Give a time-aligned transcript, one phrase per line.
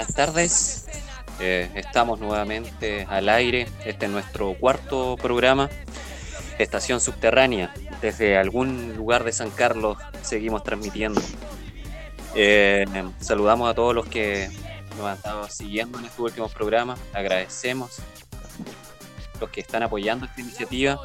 [0.00, 0.86] buenas tardes.
[1.40, 3.68] Eh, estamos nuevamente al aire.
[3.84, 5.68] Este es nuestro cuarto programa.
[6.58, 7.74] Estación subterránea.
[8.00, 11.20] Desde algún lugar de San Carlos seguimos transmitiendo.
[12.34, 12.86] Eh,
[13.20, 14.48] saludamos a todos los que
[14.96, 16.98] nos han estado siguiendo en estos últimos programas.
[17.12, 17.98] Agradecemos
[19.38, 20.98] los que están apoyando esta iniciativa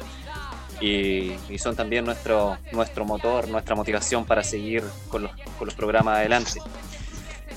[0.80, 5.74] y, y son también nuestro, nuestro motor, nuestra motivación para seguir con los, con los
[5.74, 6.62] programas adelante.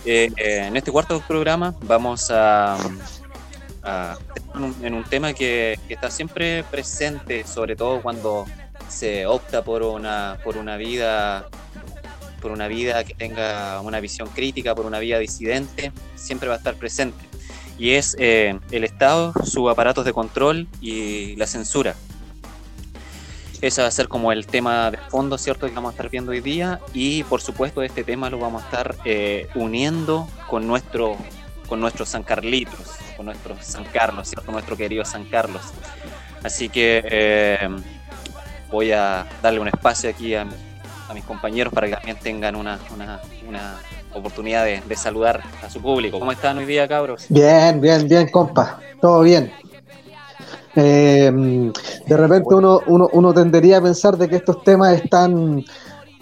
[0.05, 2.78] Eh, en este cuarto programa vamos a,
[4.81, 8.45] en, un, tema que, que está siempre presente, sobre todo cuando
[8.88, 11.47] se opta por una, por una vida
[12.39, 16.58] por una vida que tenga una visión crítica, por una vida disidente, siempre va a
[16.58, 17.25] estar presente.
[17.77, 21.95] Y es eh, el Estado, sus aparatos de control y la censura.
[23.62, 26.32] Ese va a ser como el tema de fondo, ¿cierto?, que vamos a estar viendo
[26.32, 26.80] hoy día.
[26.94, 31.18] Y por supuesto, este tema lo vamos a estar eh, uniendo con nuestro,
[31.68, 35.62] con nuestro San Carlitos, con nuestro San Carlos, ¿cierto?, nuestro querido San Carlos.
[36.42, 37.70] Así que eh,
[38.72, 40.48] voy a darle un espacio aquí a,
[41.14, 42.78] mis compañeros para que también tengan una
[44.14, 46.20] oportunidad de, de, saludar a su público.
[46.20, 47.26] ¿Cómo están hoy día, cabros?
[47.30, 48.80] Bien, bien, bien, compa.
[49.02, 49.52] Todo bien.
[50.75, 51.72] Eh,
[52.06, 55.64] de repente uno, uno, uno tendería a pensar de que estos temas están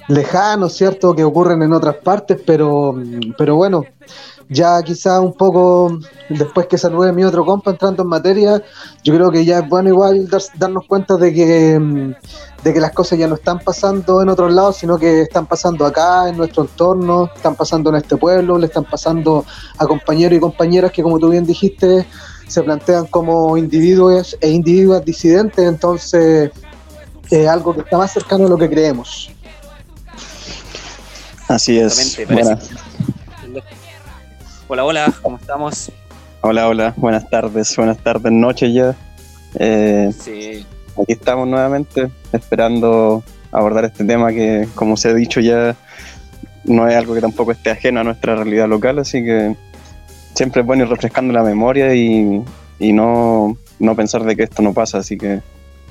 [0.08, 1.14] lejanos, ¿cierto?
[1.14, 2.96] Que ocurren en otras partes, pero,
[3.38, 3.84] pero bueno,
[4.50, 8.62] ya quizá un poco después que salude mi otro compa entrando en materia,
[9.04, 12.16] yo creo que ya es bueno igual dar, darnos cuenta de que,
[12.64, 15.86] de que las cosas ya no están pasando en otros lados, sino que están pasando
[15.86, 19.46] acá, en nuestro entorno, están pasando en este pueblo, le están pasando
[19.78, 22.08] a compañeros y compañeras que como tú bien dijiste,
[22.48, 26.52] se plantean como individuos e individuas disidentes, entonces
[27.26, 29.30] es eh, algo que está más cercano a lo que creemos.
[31.48, 32.18] Así es.
[34.68, 35.92] Hola, hola, ¿cómo estamos?
[36.42, 38.96] Hola, hola, buenas tardes, buenas tardes, noches ya.
[39.56, 40.66] Eh, sí.
[41.02, 45.76] Aquí estamos nuevamente esperando abordar este tema que, como se ha dicho ya,
[46.66, 49.56] no es algo que tampoco esté ajeno a nuestra realidad local, así que
[50.38, 52.44] siempre es bueno ir refrescando la memoria y,
[52.78, 55.42] y no, no pensar de que esto no pasa, así que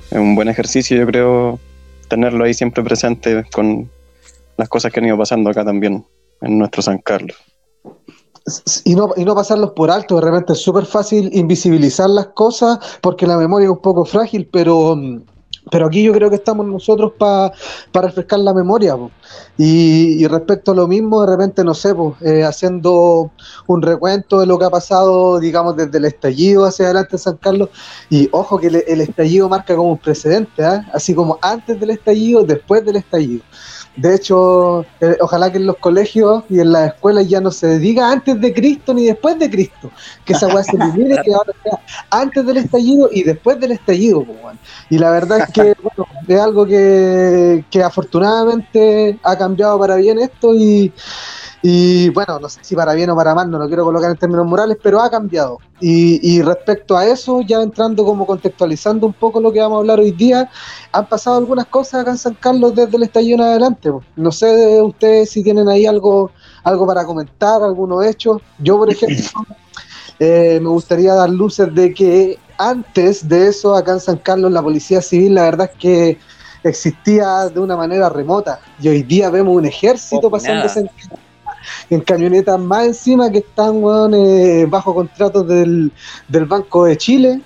[0.09, 1.59] es un buen ejercicio, yo creo,
[2.07, 3.89] tenerlo ahí siempre presente con
[4.55, 6.05] las cosas que han ido pasando acá también,
[6.41, 7.35] en nuestro San Carlos.
[8.85, 12.79] Y no, y no pasarlos por alto, de repente es súper fácil invisibilizar las cosas
[13.01, 14.95] porque la memoria es un poco frágil, pero,
[15.71, 17.51] pero aquí yo creo que estamos nosotros para
[17.91, 18.95] pa refrescar la memoria.
[19.57, 23.31] Y, y, respecto a lo mismo, de repente, no sé, po, eh, haciendo
[23.67, 27.37] un recuento de lo que ha pasado, digamos, desde el estallido hacia adelante en San
[27.37, 27.69] Carlos,
[28.09, 30.81] y ojo que el, estallido marca como un precedente, ¿eh?
[30.93, 33.43] así como antes del estallido, después del estallido.
[33.97, 37.79] De hecho, eh, ojalá que en los colegios y en las escuelas ya no se
[37.79, 39.89] diga antes de Cristo ni después de Cristo.
[40.23, 41.79] Que esa weá se elimine, que ahora sea
[42.11, 44.23] antes del estallido y después del estallido.
[44.23, 44.59] Pues, bueno.
[44.91, 50.19] Y la verdad es que bueno, es algo que, que, afortunadamente ha cambiado para bien
[50.19, 50.93] esto y,
[51.61, 54.17] y bueno, no sé si para bien o para mal, no lo quiero colocar en
[54.17, 55.57] términos morales, pero ha cambiado.
[55.79, 59.79] Y, y, respecto a eso, ya entrando como contextualizando un poco lo que vamos a
[59.79, 60.49] hablar hoy día,
[60.91, 63.91] han pasado algunas cosas acá en San Carlos desde el estallido en adelante.
[64.15, 66.31] No sé de ustedes si tienen ahí algo,
[66.63, 68.41] algo para comentar, algunos hechos.
[68.59, 69.25] Yo, por ejemplo,
[70.19, 74.61] eh, me gustaría dar luces de que antes de eso, acá en San Carlos, la
[74.61, 76.17] Policía Civil, la verdad es que
[76.63, 78.59] existía de una manera remota.
[78.79, 80.89] Y hoy día vemos un ejército oh, pasándose
[81.89, 83.81] en camionetas más encima que están
[84.13, 85.91] eh, bajo contratos del,
[86.27, 87.41] del, Banco de Chile,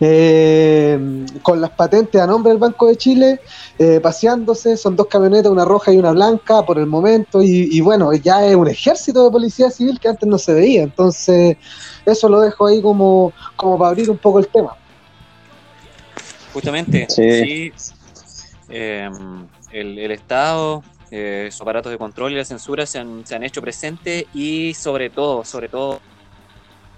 [0.00, 0.98] eh,
[1.42, 3.40] con las patentes a nombre del Banco de Chile,
[3.78, 7.80] eh, paseándose, son dos camionetas, una roja y una blanca por el momento, y, y,
[7.80, 11.56] bueno, ya es un ejército de policía civil que antes no se veía, entonces
[12.04, 14.76] eso lo dejo ahí como, como para abrir un poco el tema.
[16.52, 17.72] Justamente, sí.
[17.72, 17.72] sí
[18.68, 20.82] el, el Estado
[21.16, 25.08] eh, aparatos de control y la censura se han, se han, hecho presentes y sobre
[25.10, 26.00] todo, sobre todo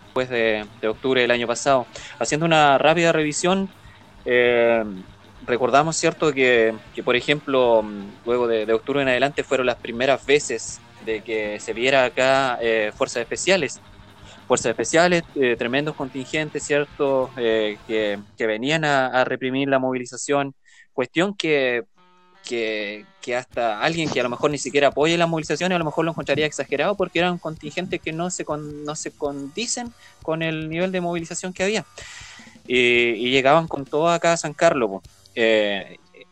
[0.04, 1.86] después de, de octubre del año pasado.
[2.18, 3.68] Haciendo una rápida revisión,
[4.24, 4.82] eh,
[5.46, 7.84] recordamos, ¿cierto?, que, que, por ejemplo,
[8.26, 12.58] luego de, de, octubre en adelante fueron las primeras veces de que se viera acá
[12.60, 13.80] eh, fuerzas especiales.
[14.46, 20.54] Fuerzas especiales, eh, tremendos contingentes, ¿cierto?, eh, que, que, venían a, a reprimir la movilización,
[20.92, 21.84] cuestión que
[22.48, 26.06] que, hasta alguien que a lo mejor ni siquiera apoye las movilizaciones a lo mejor
[26.06, 29.92] lo encontraría exagerado porque eran contingentes que no se, con, no se condicen
[30.22, 31.84] con el nivel de movilización que había.
[32.66, 35.02] Y, llegaban con todo acá a San Carlos.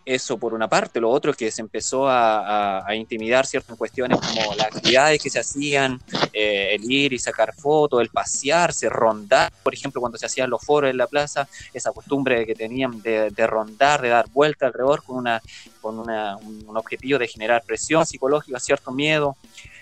[0.06, 1.00] Eso por una parte.
[1.00, 5.41] Lo otro es que se empezó a, intimidar ciertas cuestiones como las actividades que se
[5.41, 6.00] hacían,
[6.32, 10.64] eh, el ir y sacar fotos, el pasearse, rondar, por ejemplo, cuando se hacían los
[10.64, 15.03] foros en la plaza, esa costumbre que tenían de, de rondar, de dar vuelta alrededor
[15.03, 15.43] con, una,
[15.81, 19.37] con una, un objetivo de generar presión psicológica, cierto miedo.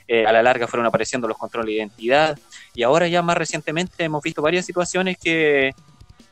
[0.07, 2.39] Eh, a la larga fueron apareciendo los controles de identidad
[2.75, 5.73] y ahora ya más recientemente hemos visto varias situaciones que,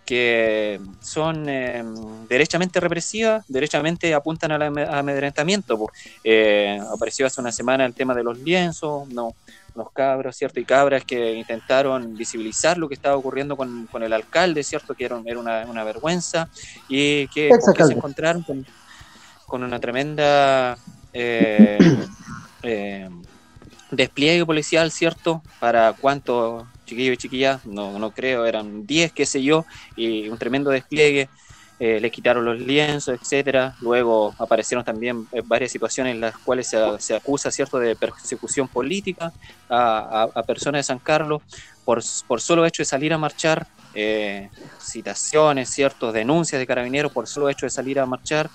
[0.04, 1.82] que son eh,
[2.28, 5.78] derechamente represivas, derechamente apuntan al amedrentamiento.
[6.24, 9.34] Eh, apareció hace una semana el tema de los lienzos, no,
[9.74, 10.60] unos cabros, ¿cierto?
[10.60, 14.94] Y cabras que intentaron visibilizar lo que estaba ocurriendo con, con el alcalde, ¿cierto?
[14.94, 16.48] Que era, era una, una, vergüenza
[16.88, 18.66] y que, que se encontraron con,
[19.46, 20.76] con una tremenda...
[21.12, 21.78] Eh,
[23.92, 25.42] despliegue policial, ¿cierto?
[25.60, 29.64] Para cuántos chiquillos y chiquillas, no, no creo, eran 10, qué sé yo,
[29.96, 31.28] y un tremendo despliegue.
[31.78, 33.74] Eh, le quitaron los lienzos, etcétera.
[33.80, 39.32] Luego aparecieron también eh, varias situaciones en las cuales se, acusa, ¿cierto?, de persecución política
[39.68, 41.42] a, personas de San Carlos
[41.84, 44.48] por, por solo hecho de salir a marchar, eh,
[44.80, 48.48] citaciones, ¿cierto?, denuncias de carabineros por solo hecho de salir a marchar.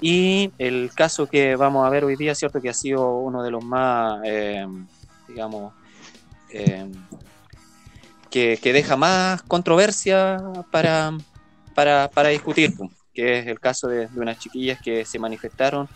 [0.00, 3.50] Y el caso que vamos a ver hoy día, ¿cierto?, que ha sido uno de
[3.50, 4.66] los más, eh,
[5.28, 5.74] digamos,
[6.54, 6.86] eh,
[8.34, 10.38] que, deja más controversia
[10.72, 11.12] para,
[11.72, 12.74] para, para, discutir,
[13.14, 15.88] que es el caso de, unas chiquillas que se manifestaron,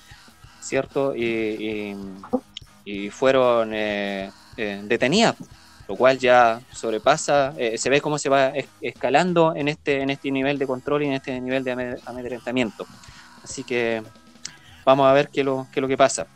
[0.61, 1.96] ¿cierto?, y,
[2.85, 5.35] y, fueron eh, detenidas,
[5.88, 10.58] lo cual ya sobrepasa, se ve cómo se va escalando en este, en este nivel
[10.58, 12.87] de control y en este nivel de amedrentamiento.
[13.43, 14.02] Así que
[14.84, 16.26] vamos a ver qué es lo, qué lo que pasa.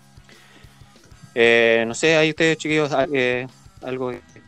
[1.34, 3.46] Eh, no sé, hay ustedes, chiquillos, eh,
[3.82, 4.41] algo que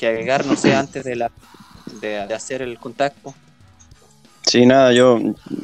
[0.00, 1.30] agregar, no sé, antes de, la,
[2.00, 3.34] de, hacer el contacto.
[4.42, 5.20] Sí, nada, yo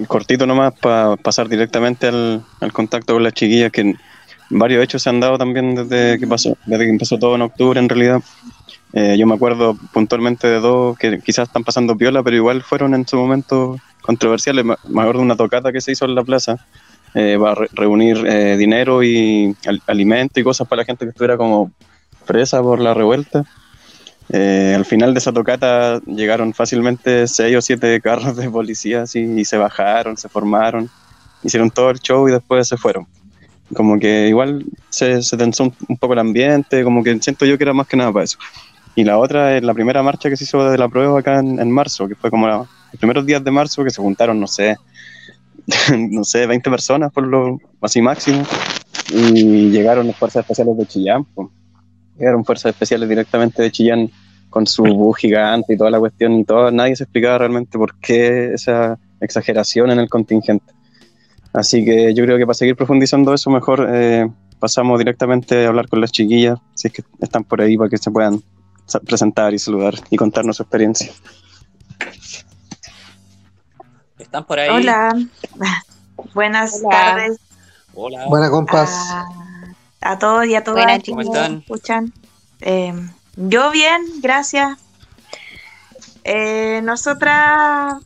[0.09, 3.95] cortito nomás para pasar directamente al, al, contacto con las chiquillas, que
[4.51, 7.81] varios hechos se han dado también desde que pasó, desde que empezó todo en octubre
[7.81, 8.23] en realidad.
[8.97, 12.95] Eh, yo me acuerdo puntualmente de dos que quizás están pasando piola, pero igual fueron
[12.95, 14.65] en su momento controversiales.
[14.65, 16.65] Me de una tocata que se hizo en la plaza
[17.15, 21.11] eh, para re reunir eh, dinero y al alimento y cosas para la gente que
[21.11, 21.73] estuviera como
[22.25, 23.45] presa por la revuelta.
[24.31, 29.41] Eh, al final de esa tocata llegaron fácilmente seis o siete carros de policía y,
[29.41, 30.88] y se bajaron, se formaron,
[31.43, 33.06] hicieron todo el show y después se fueron
[33.73, 37.56] como que igual se, se tensó un, un, poco el ambiente, como que siento yo
[37.56, 38.38] que era más que nada para eso.
[38.94, 41.59] Y la otra es la primera marcha que se hizo de la prueba acá en,
[41.59, 44.47] en marzo, que fue como la, los primeros días de marzo que se juntaron, no
[44.47, 44.76] sé,
[46.11, 48.44] no sé, 20 personas por lo así máximo,
[49.12, 51.49] y llegaron las fuerzas especiales de Chillán, pues.
[52.19, 54.11] Llegaron fuerzas especiales directamente de Chillán
[54.50, 57.99] con su bus gigante y toda la cuestión y todo, nadie se explicaba realmente por
[57.99, 60.72] qué esa exageración en el contingente.
[61.52, 64.28] Así que yo creo que para seguir profundizando eso, mejor eh,
[64.58, 67.99] pasamos directamente a hablar con las chiquillas, si es que están por ahí, para que
[67.99, 68.42] se puedan
[69.06, 71.11] presentar y saludar y contarnos su experiencia.
[74.18, 74.71] ¿Están por ahí?
[74.71, 75.16] Hola.
[76.35, 76.97] Buenas Hola.
[76.97, 77.38] tardes.
[77.94, 78.26] Hola.
[78.26, 78.90] Buenas compas.
[79.11, 79.26] A,
[80.04, 81.58] a, todos y a todas Buenas, ¿Cómo están?
[81.58, 82.12] escuchan.
[82.61, 82.94] Eh,
[83.37, 84.78] yo bien, gracias.
[86.23, 87.96] Eh, nosotras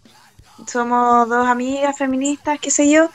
[0.66, 3.08] somos dos amigas feministas, qué sé yo.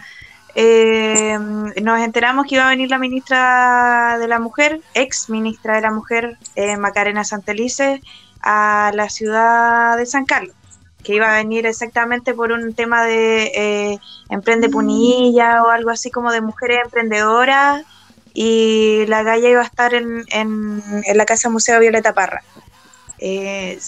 [0.55, 1.37] Eh,
[1.81, 5.91] nos enteramos que iba a venir la ministra de la Mujer, ex ministra de la
[5.91, 8.01] Mujer, eh, Macarena Santelice,
[8.41, 10.55] a la ciudad de San Carlos
[11.03, 13.99] que iba a venir exactamente por un tema de eh,
[14.29, 17.83] emprende punilla o algo así como de mujeres emprendedoras
[18.33, 22.43] y la galla iba a estar en, en, en la Casa Museo Violeta Parra.
[23.19, 23.79] Eh,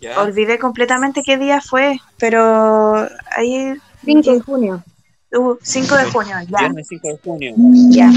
[0.00, 0.20] yeah.
[0.20, 3.74] Olvidé completamente qué día fue, pero ahí...
[4.04, 4.84] 5 de junio.
[5.34, 6.58] Uh, 5 de junio, ya.
[6.58, 7.54] Viernes 5 de junio.
[7.90, 8.10] Ya.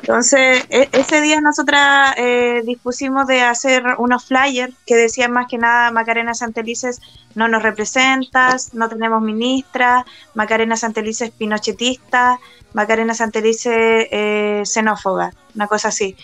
[0.00, 5.56] Entonces, e ese día nosotras eh, dispusimos de hacer unos flyers que decían más que
[5.56, 7.00] nada Macarena Santelices
[7.34, 12.38] no nos representas, no tenemos ministra, Macarena Santelices pinochetista,
[12.74, 16.16] Macarena Santelices eh, xenófoba, una cosa así.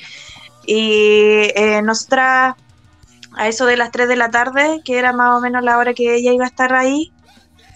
[0.67, 2.55] Y eh, nosotras,
[3.33, 5.95] a eso de las 3 de la tarde, que era más o menos la hora
[5.95, 7.13] que ella iba a estar ahí,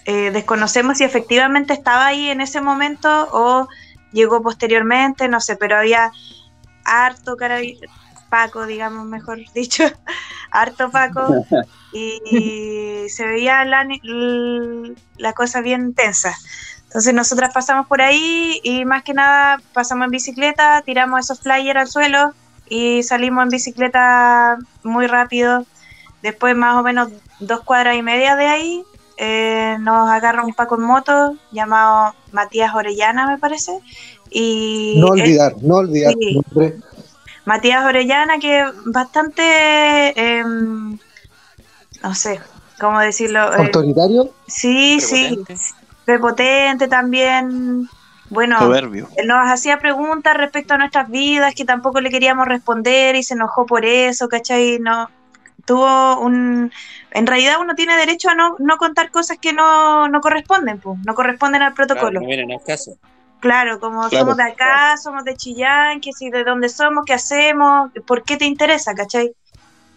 [0.05, 3.67] eh, desconocemos si efectivamente estaba ahí en ese momento o
[4.11, 6.11] llegó posteriormente, no sé, pero había
[6.85, 7.35] harto
[8.29, 9.83] Paco, digamos, mejor dicho,
[10.51, 11.45] harto Paco,
[11.91, 13.87] y, y se veía la,
[15.17, 16.35] la, cosa bien tensa.
[16.83, 21.79] Entonces nosotras pasamos por ahí y más que nada pasamos en bicicleta, tiramos esos flyers
[21.79, 22.33] al suelo
[22.69, 25.65] y salimos en bicicleta muy rápido.
[26.21, 27.09] Después más o menos
[27.39, 28.85] dos cuadras y media de ahí
[29.17, 33.79] eh, nos agarra un Paco en moto llamado Matías Orellana, me parece.
[34.29, 36.13] Y No él- olvidar, no olvidar.
[36.19, 36.35] Sí.
[36.53, 36.75] nombre.
[37.45, 39.43] Matías Orellana, que bastante,
[40.39, 40.97] em,
[42.03, 42.39] no sé,
[42.79, 43.53] ¿cómo decirlo?
[43.53, 44.31] Eh, Autoritario.
[44.47, 45.61] sí, sí, Prepotente.
[46.05, 47.87] prepotente también.
[48.31, 49.07] Bueno, Soberbio.
[49.17, 53.35] él nos hacía preguntas respecto a nuestras vidas que tampoco le queríamos responder y se
[53.35, 54.79] enojó por eso, ¿cachai?
[54.79, 55.09] No,
[55.65, 56.71] tuvo un...
[57.11, 60.97] En realidad uno tiene derecho a no, no contar cosas que no, no corresponden, pues,
[61.05, 62.19] no corresponden al Claro, protocolo.
[62.19, 62.97] no vienen al caso.
[63.39, 64.09] Claro, como Claro.
[64.09, 68.37] somos de acá, somos de Chillán, que si de dónde somos, qué hacemos, por qué
[68.37, 69.35] te interesa, ¿cachai?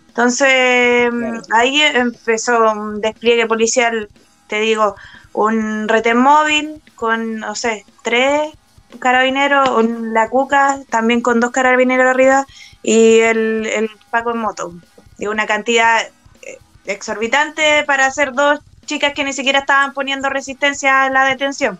[0.09, 1.41] Entonces, Claro.
[1.49, 4.11] mm, ahí empezó un despliegue policial,
[4.49, 4.97] te digo,
[5.33, 8.55] un retén móvil con, no sé, tres
[9.01, 12.47] carabineros, un- la cuca también con dos carabineros arriba
[12.83, 14.73] y el, el Paco en moto.
[15.19, 16.01] Y una cantidad
[16.43, 21.79] eh, exorbitante para hacer dos chicas que ni siquiera estaban poniendo resistencia a la detención.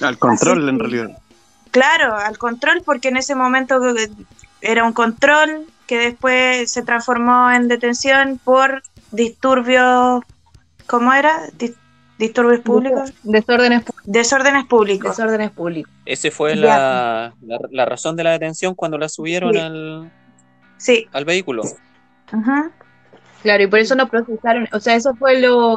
[0.00, 1.18] Al control, Así en realidad.
[1.70, 3.80] Claro, al control, porque en ese momento
[4.60, 10.22] era un control que después se transformó en detención por disturbios,
[10.86, 11.48] ¿cómo era?
[11.58, 11.74] Dis-
[12.18, 15.16] disturbios públicos, Desórdenes, desórdenes públicos.
[15.16, 15.92] desórdenes públicos.
[16.06, 17.34] Ese fue la,
[17.70, 19.58] la razón de la detención cuando la subieron Sí.
[19.58, 20.12] al,
[20.76, 21.62] Sí, al vehículo.
[22.34, 22.70] Ujú,
[23.42, 25.76] Claro, y por eso nos procesaron, o sea, eso fue lo,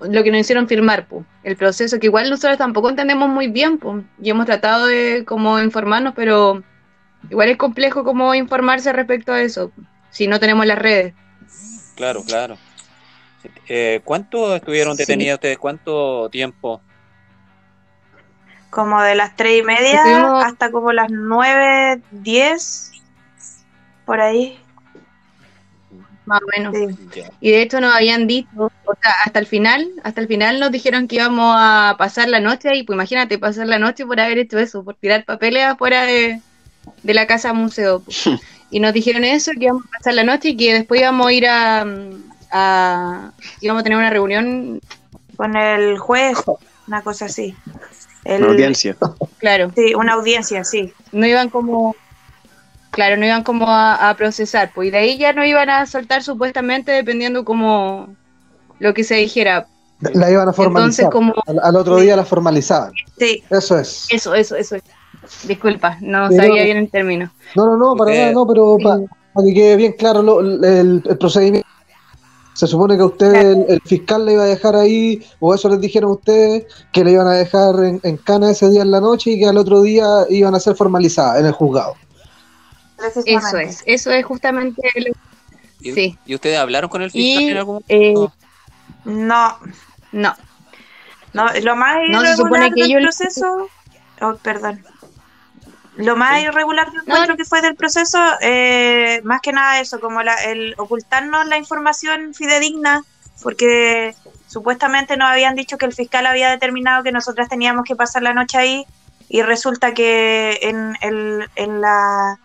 [0.00, 3.76] lo que nos hicieron firmar, pues, el proceso, que igual nosotros tampoco entendemos muy bien,
[3.78, 6.62] pues, y hemos tratado de como informarnos, pero
[7.28, 9.72] igual es complejo como informarse respecto a eso,
[10.10, 11.12] si no tenemos las redes.
[11.96, 12.56] Claro, claro.
[13.68, 15.02] Eh, ¿Cuánto estuvieron Sí.
[15.02, 15.58] detenidos ustedes?
[15.58, 16.80] ¿Cuánto tiempo?
[18.70, 22.92] como de las tres y media Estuvimos- hasta como las nueve, diez,
[24.04, 24.60] por ahí.
[26.26, 26.74] Más o menos.
[27.12, 27.22] Sí.
[27.40, 30.72] Y de hecho nos habían dicho, o sea, hasta el final, hasta el final nos
[30.72, 34.38] dijeron que íbamos a pasar la noche ahí, pues imagínate, pasar la noche por haber
[34.38, 36.40] hecho eso, por tirar papeles afuera de,
[37.02, 38.00] de la casa museo.
[38.00, 38.24] pues.
[38.68, 41.32] Y nos dijeron eso, que íbamos a pasar la noche y que después íbamos a
[41.32, 41.86] ir a,
[42.50, 43.30] a
[43.60, 44.80] íbamos a tener una reunión,
[45.36, 46.36] Con el juez,
[46.88, 47.54] una cosa así.
[48.24, 48.96] El- Una audiencia.
[49.38, 50.92] claro, Sí, una audiencia, sí.
[51.12, 51.94] no iban como,
[52.96, 55.84] claro, no iban como a, a procesar, pues y de ahí ya no iban a
[55.86, 58.08] soltar supuestamente dependiendo como
[58.80, 59.66] lo que se dijera.
[60.14, 61.04] La iban a formalizar.
[61.04, 62.92] Entonces como Al, al otro día la formalizaban.
[63.18, 64.06] Sí, Eso es.
[64.10, 64.76] Eso, eso, eso.
[65.46, 67.30] Disculpa, no Pero- sabía bien el término.
[67.54, 71.02] No, no, no, para Usted- nada, no, pero para que quede bien claro lo- el,
[71.06, 71.68] el procedimiento.
[72.54, 75.68] Se supone que a usted, el, el fiscal le iba a dejar ahí, o eso
[75.68, 78.90] les dijeron a ustedes, que le iban a dejar en, en cana ese día en
[78.90, 81.94] la noche y que al otro día iban a ser formalizadas en el juzgado.
[83.26, 85.14] Eso es, eso es justamente lo-
[85.80, 86.18] ¿Y, Sí.
[86.24, 88.34] ¿Y ustedes hablaron con el fiscal Y en algún eh, momento?
[89.04, 89.58] No,
[90.12, 90.36] no,
[91.32, 93.68] no, lo más No, se irregular supone que del proceso,
[94.22, 94.84] oh, perdón,
[95.96, 96.44] lo más Sí.
[96.46, 97.02] irregular que No.
[97.02, 101.58] encuentro que fue del proceso, eh, más que nada eso, como la, el ocultarnos la
[101.58, 103.02] información fidedigna,
[103.42, 104.14] porque
[104.48, 108.32] supuestamente nos habían dicho que el fiscal había determinado que nosotras teníamos que pasar la
[108.32, 108.86] noche ahí
[109.28, 112.38] y resulta que en el, en la,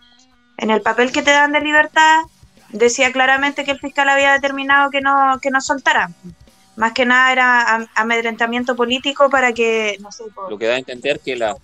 [0.58, 2.22] en el papel que te dan de libertad
[2.70, 6.14] decía claramente que el fiscal había determinado que no, que nos soltaran.
[6.76, 10.78] Más que nada era am- amedrentamiento político para que, no sé, Lo que da a
[10.78, 11.54] entender que la,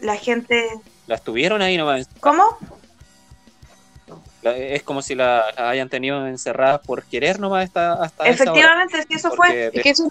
[0.00, 0.68] la gente...
[1.06, 2.08] las tuvieron ahí nomás.
[2.20, 2.58] ¿Cómo?
[4.42, 8.42] La- es como si la, la hayan tenido encerradas por querer nomás hasta, hasta esa
[8.42, 8.52] hora.
[8.52, 9.70] Efectivamente, sí, eso fue.
[9.72, 10.06] Es que eso,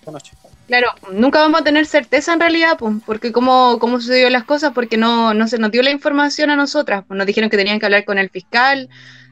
[0.00, 0.32] esta noche.
[0.66, 4.72] Claro, nunca vamos a tener certeza en realidad, pues, porque cómo, cómo sucedió las cosas,
[4.72, 7.78] porque no, no se nos dio la información a nosotras, pues nos dijeron que tenían
[7.78, 8.88] que hablar con el fiscal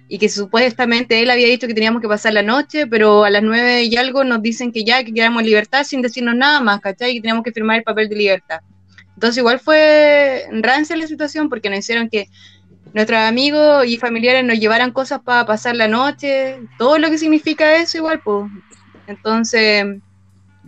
[0.08, 3.42] y que supuestamente él había dicho que teníamos que pasar la noche, pero a las
[3.42, 6.80] nueve y algo nos dicen que ya, que quedamos en libertad sin decirnos nada más,
[6.80, 7.12] ¿cachai?
[7.12, 8.60] Y que teníamos que firmar el papel de libertad.
[9.14, 12.28] Entonces igual fue rancia la situación porque nos hicieron que
[12.92, 17.76] nuestros amigos y familiares nos llevaran cosas para pasar la noche, todo lo que significa
[17.76, 18.50] eso igual, pues.
[19.06, 19.84] Entonces,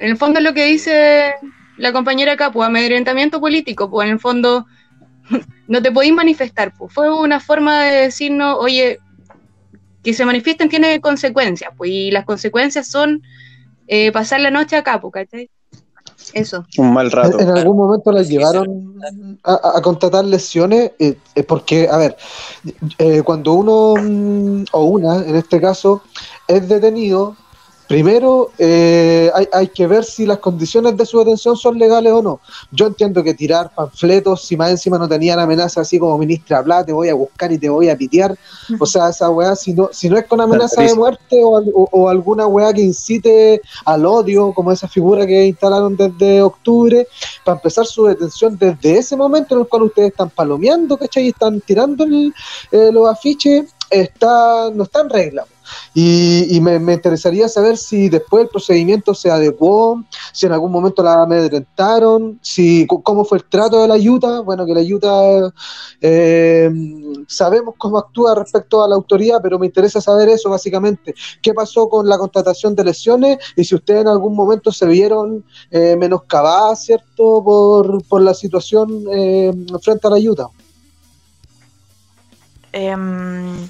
[0.03, 1.35] en el fondo es lo que dice
[1.79, 4.67] la compañera acá, pues amedrentamiento político, pues en el fondo
[5.69, 8.99] no te podéis manifestar, pues fue una forma de decirnos, oye,
[10.03, 13.23] que se manifiesten tiene consecuencias, pues y las consecuencias son
[13.87, 15.51] eh, pasar la noche acá, pues, ¿cachai?
[16.35, 16.67] Eso.
[16.79, 17.39] Un mal rato.
[17.39, 18.97] En, algún momento las Sí, llevaron
[19.45, 22.17] a, a- a contratar lesiones, eh, eh, porque, a ver,
[22.99, 26.03] eh, cuando uno mm, o una, en este caso,
[26.49, 27.37] es detenido,
[27.93, 32.23] Primero, eh, hay, hay que ver si las condiciones de su detención son legales o
[32.23, 32.41] no.
[32.71, 36.87] Yo entiendo que tirar panfletos, si más encima no tenían amenaza así como ministra Plata,
[36.87, 38.35] te voy a buscar y te voy a pitear.
[38.81, 41.71] O sea, esa weá, si no, si no es con amenaza de muerte o, al-
[41.75, 47.07] o- o alguna weá que incite al odio, como esa figura que instalaron desde octubre,
[47.45, 51.25] para empezar su detención desde ese momento en el cual ustedes están palomeando, ¿cachai?
[51.27, 52.33] Y están tirando el-
[52.71, 55.45] eh, los afiches, está, no está en regla.
[55.95, 60.73] Y, y me, me interesaría saber si después el procedimiento se adecuó, si en algún
[60.73, 64.41] momento la amedrentaron, si cómo fue el trato de la ayuda.
[64.41, 65.53] Bueno, que la ayuda
[66.01, 66.71] eh,
[67.29, 71.15] sabemos cómo actúa respecto a la autoridad, pero me interesa saber eso básicamente.
[71.41, 75.45] ¿Qué pasó con la contratación de lesiones y si ustedes en algún momento se vieron
[75.71, 80.49] eh, menoscabadas, ¿cierto?, por, por la situación eh, frente a la ayuda.
[82.73, 83.69] Em,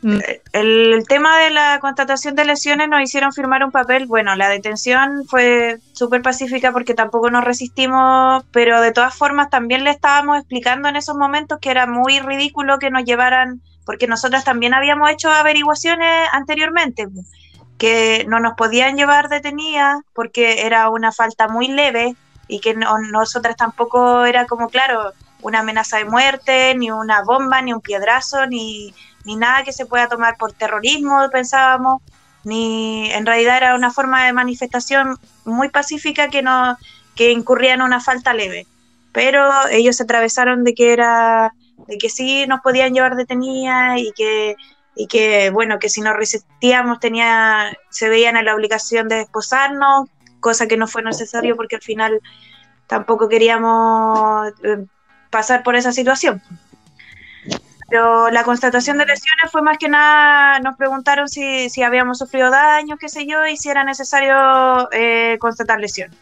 [0.00, 0.18] Mm.
[0.52, 4.06] el, el tema de la contratación de lesiones nos hicieron firmar un papel.
[4.06, 9.82] Bueno, la detención fue súper pacífica porque tampoco nos resistimos, pero de todas formas también
[9.82, 14.44] le estábamos explicando en esos momentos que era muy ridículo que nos llevaran, porque nosotras
[14.44, 17.08] también habíamos hecho averiguaciones anteriormente,
[17.76, 22.14] que no nos podían llevar detenidas porque era una falta muy leve
[22.46, 27.62] y que no- nosotras tampoco era como, claro, una amenaza de muerte, ni una bomba,
[27.62, 32.02] ni un piedrazo, ni, ni nada que se pueda tomar por terrorismo, pensábamos,
[32.44, 36.76] ni en realidad era una forma de manifestación muy pacífica que no
[37.14, 38.66] que incurría en una falta leve.
[39.12, 41.52] Pero ellos se atravesaron de que era
[41.88, 44.56] de que sí nos podían llevar detenidas y que
[44.94, 50.08] y que bueno, que si nos resistíamos tenía se veían en la obligación de esposarnos,
[50.40, 52.20] cosa que no fue necesario porque al final
[52.86, 54.86] tampoco queríamos eh,
[55.30, 56.42] pasar por esa situación.
[57.88, 62.50] Pero la constatación de lesiones fue más que nada, nos preguntaron si, si habíamos sufrido
[62.50, 66.16] daños, qué sé yo, y si era necesario eh, constatar lesiones.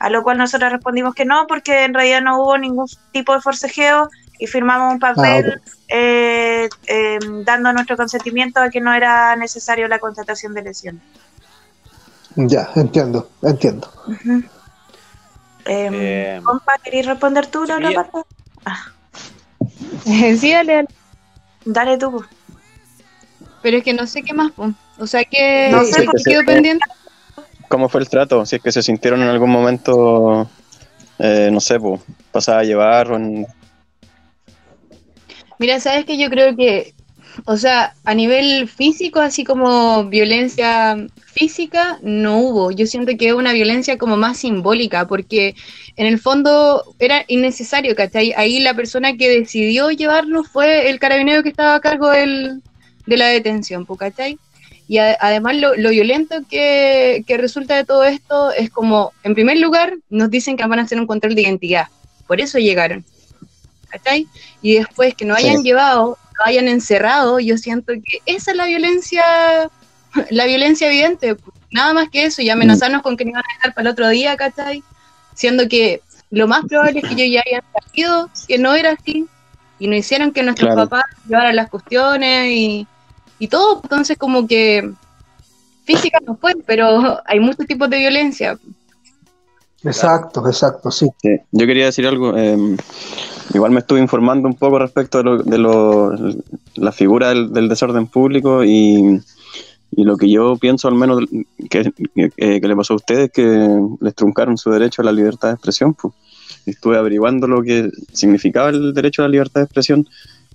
[0.00, 3.40] A lo cual nosotros respondimos que no, porque en realidad no hubo ningún tipo de
[3.40, 9.86] forcejeo y firmamos un papel eh, eh, dando nuestro consentimiento a que no era necesario
[9.86, 11.02] la constatación de lesiones.
[12.34, 13.92] Ya, entiendo, entiendo.
[15.64, 17.96] Em, Eh, compa, ¿querés responder tú, Laura sí.
[18.62, 18.92] Parra?
[20.04, 20.88] sí, dale, dale.
[21.64, 22.24] Dale tú.
[23.62, 24.72] Pero es que no sé qué más, po.
[24.98, 26.84] O sea que No sé, ¿qué porque quedó se- pendiente.
[27.68, 28.44] ¿Cómo fue el trato?
[28.44, 30.50] Si es que se sintieron en algún momento,
[31.18, 33.46] eh, no sé, pues, pasada a llevar o en-
[35.58, 36.92] Mira, sabes que yo creo que,
[37.46, 42.70] o sea, a nivel físico, así como violencia física, no hubo.
[42.70, 45.54] Yo siento que es una violencia como más simbólica, porque
[45.96, 48.32] en el fondo era innecesario, ¿cachai?
[48.36, 52.62] Ahí la persona que decidió llevarlo fue el carabinero que estaba a cargo del-
[53.06, 54.38] de la detención, ¿cachai?
[54.88, 59.34] Y a- además lo, lo violento que, que resulta de todo esto es como, en
[59.34, 61.86] primer lugar, nos dicen que van a hacer un control de identidad.
[62.26, 63.04] Por eso llegaron.
[63.88, 64.26] ¿Cachai?
[64.62, 65.46] Y después que no Sí.
[65.46, 69.22] hayan llevado, no hayan encerrado, yo siento que esa es la violencia,
[70.30, 71.36] la violencia evidente.
[71.70, 74.08] Nada más que eso, y amenazarnos con que nos iban a dejar para el otro
[74.08, 74.82] día, ¿cachai?
[75.34, 79.26] Siendo que lo más probable es que ellos ya hayan sabido que no era así,
[79.78, 80.88] y no hicieron que nuestros Claro.
[80.88, 82.86] papás llevaran las cuestiones y,
[83.38, 83.80] y todo.
[83.82, 84.92] Entonces, como que
[85.84, 88.58] física no fue, pero hay muchos tipos de violencia.
[89.82, 91.08] Exacto, exacto, sí.
[91.20, 92.36] Sí, Yo quería decir algo.
[92.36, 92.56] eh,
[93.54, 96.12] igual me estuve informando un poco respecto de, lo, de lo-
[96.76, 99.20] la figura del, del desorden público y,
[99.92, 101.20] y lo que yo pienso, al menos,
[101.70, 101.92] que,
[102.36, 105.94] le pasó a ustedes, que les truncaron su derecho a la libertad de expresión.
[105.94, 106.14] pues.
[106.66, 110.06] Estuve averiguando lo que significaba el derecho a la libertad de expresión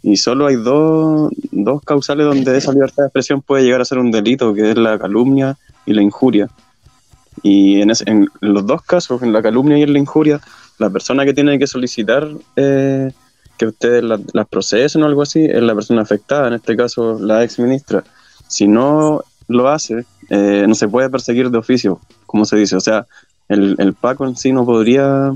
[0.03, 3.97] y solo hay dos, dos causales donde esa libertad de expresión puede llegar a ser
[3.97, 6.49] un delito, que es la calumnia y la injuria.
[7.43, 10.39] Y en, ese- en los dos casos, en la calumnia y en la injuria,
[10.79, 13.11] la persona que tiene que solicitar eh,
[13.57, 17.17] que ustedes la- las procesen o algo así es la persona afectada, en este caso
[17.19, 18.03] la ex ministra.
[18.47, 22.75] Si no lo hace, eh, no se puede perseguir de oficio, como se dice.
[22.75, 23.05] O sea,
[23.49, 25.33] el, el Paco en sí no podría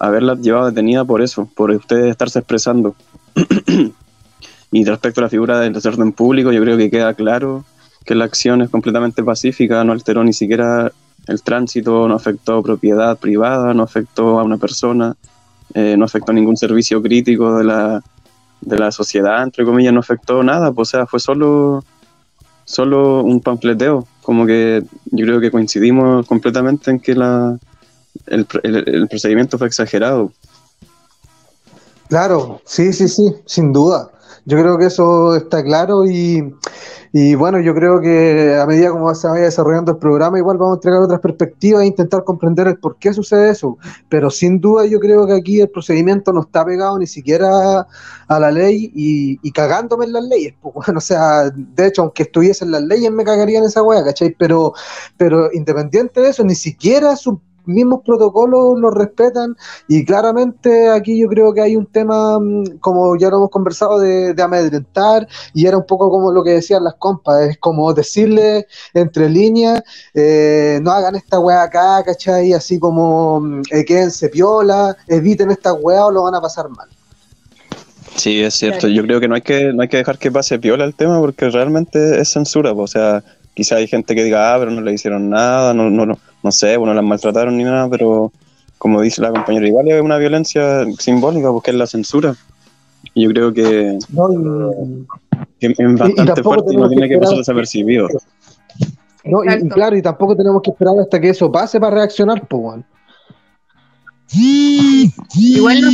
[0.00, 2.94] haberla llevado detenida por eso, por ustedes estarse expresando.
[4.72, 7.64] y respecto a la figura del desorden público, yo creo que queda claro
[8.04, 10.92] que la acción es completamente pacífica, no alteró ni siquiera
[11.28, 15.14] el tránsito, no afectó propiedad privada, no afectó a una persona,
[15.74, 18.02] eh, no afectó ningún servicio crítico de la,
[18.60, 21.84] de la sociedad, entre comillas, no afectó nada, pues, o sea, fue solo,
[22.64, 27.58] solo un panfleteo, como que yo creo que coincidimos completamente en que la,
[28.26, 30.32] el, el procedimiento fue exagerado.
[32.08, 34.10] Claro, sí, sí, sí, sin duda.
[34.46, 36.54] Yo creo que eso está claro y,
[37.12, 40.74] Y bueno, yo creo que a medida como se vaya desarrollando el programa, igual vamos
[40.74, 43.78] a entregar otras perspectivas e intentar comprender el por qué sucede eso.
[44.08, 47.86] Pero sin duda yo creo que aquí el procedimiento no está pegado ni siquiera
[48.28, 50.54] a la ley y, y cagándome en las leyes.
[50.60, 54.34] Pues, bueno, o sea, de hecho, aunque estuviesen las leyes me cagarían esa wea, ¿cachai?
[54.38, 54.72] Pero,
[55.16, 61.28] pero independiente de eso, ni siquiera su mismos protocolos los respetan y claramente aquí yo
[61.28, 65.66] creo que hay un tema, mm, como ya lo hemos conversado, de, de amedrentar y
[65.66, 69.82] era un poco como lo que decían las compas, es como decirle entre líneas,
[70.14, 72.52] eh, no hagan esta weá acá, ¿cachai?
[72.52, 76.88] Así como mm, eh, quédense piola, eviten esta weá o lo van a pasar mal.
[78.16, 78.88] Sí, es cierto.
[78.88, 81.20] Yo creo que no hay que no hay que dejar que pase piola el tema
[81.20, 82.74] porque realmente es censura.
[82.74, 82.82] po.
[82.82, 83.22] O sea,
[83.58, 86.52] quizá hay gente que diga, ah, pero no le hicieron nada, no, no, no, no
[86.52, 88.30] sé, bueno, las maltrataron ni nada, pero
[88.78, 92.36] como dice la compañera, igual es una violencia simbólica porque es la censura.
[93.14, 94.32] Y yo creo que, ¿no?
[94.32, 95.06] Y-
[95.58, 98.06] que es bastante fuerte y no que tiene que pasar desapercibido.
[99.24, 102.62] No, y, claro, y tampoco tenemos que esperar hasta que eso pase para reaccionar, pues,
[102.62, 102.84] weón.
[105.34, 105.90] Igual no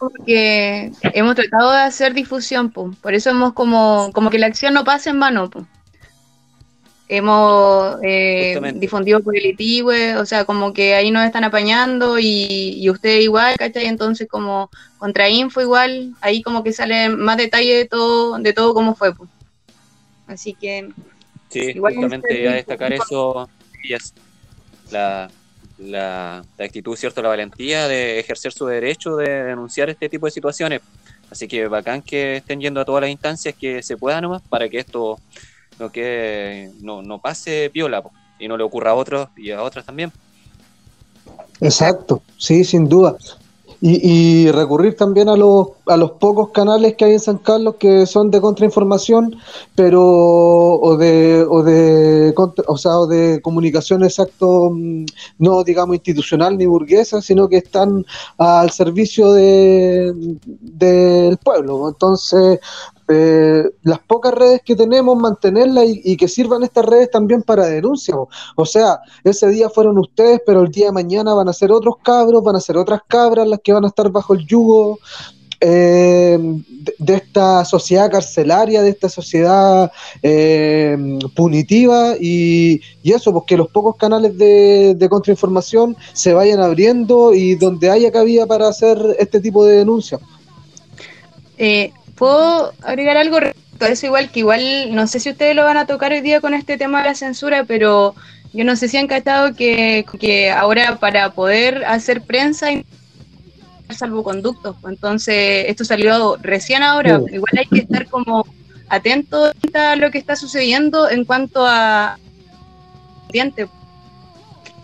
[0.00, 2.90] porque hemos tratado de hacer difusión, po.
[3.00, 5.48] por eso hemos como, como que la acción no pase en vano.
[5.48, 5.64] po.
[7.06, 12.76] Hemos eh, difundido por el ITIWE, o sea, como que ahí nos están apañando y,
[12.78, 13.86] y usted igual, ¿cachai?
[13.86, 18.72] Entonces como contra info igual, ahí como que sale más detalle de todo, de todo
[18.72, 19.14] cómo fue.
[19.14, 19.28] po.
[20.26, 20.88] Así que
[21.54, 23.48] Sí, Igual justamente iba a destacar eso,
[23.84, 24.12] y es
[24.90, 25.30] la,
[25.78, 27.22] la, la actitud, ¿cierto?
[27.22, 30.80] La valentía de ejercer su derecho de denunciar este tipo de situaciones.
[31.30, 34.68] Así que bacán que estén yendo a todas las instancias que se pueda nomás para
[34.68, 35.20] que esto
[35.78, 38.02] no, quede, no, no pase viola
[38.38, 40.12] y no le ocurra a otros y a otras también.
[41.60, 43.16] Exacto, sí, sin duda.
[43.80, 44.00] Y,
[44.46, 48.06] y recurrir también a los, a los pocos canales que hay en San Carlos que
[48.06, 49.36] son de contrainformación,
[49.74, 55.04] pero o de o de contra- o sea, o de comunicación exacto, mm,
[55.38, 58.06] no digamos institucional ni burguesa, sino que están
[58.38, 60.14] al servicio de,
[60.46, 61.86] del pueblo.
[61.88, 62.60] Entonces,
[63.08, 68.14] eh, las pocas redes que tenemos, mantenerlas y, que sirvan estas redes también para denuncia.
[68.14, 68.28] po.
[68.56, 71.96] O sea, ese día fueron ustedes, pero el día de mañana van a ser otros
[72.02, 74.98] cabros, van a ser otras cabras las que van a estar bajo el yugo
[75.60, 76.38] eh,
[76.98, 79.90] de, esta sociedad carcelaria, de esta sociedad
[80.22, 87.54] eh, punitiva y, eso, porque los pocos canales de, de contrainformación se vayan abriendo y
[87.54, 90.20] donde haya cabida para hacer este tipo de denuncias.
[91.56, 94.06] Eh, ¿Puedo agregar algo respecto a eso?
[94.06, 96.76] Igual que igual, no sé si ustedes lo van a tocar hoy día con este
[96.76, 98.14] tema de la censura, pero
[98.52, 102.84] yo no sé si han cachado que, que ahora para poder hacer prensa hay
[103.90, 104.76] salvoconductos.
[104.80, 107.18] pues, Entonces, esto salió recién ahora.
[107.18, 107.34] Sí.
[107.34, 108.46] Igual hay que estar como
[108.88, 112.18] atento a lo que está sucediendo en cuanto a
[113.30, 113.68] diente.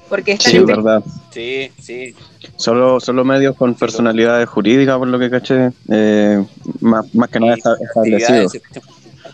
[0.08, 1.02] Porque están Sí, verdad.
[1.30, 2.14] Sí, sí.
[2.60, 6.44] Solo, solo medios con personalidades jurídicas, por lo que caché, eh,
[6.80, 8.52] más, más que nada esta- establecidos.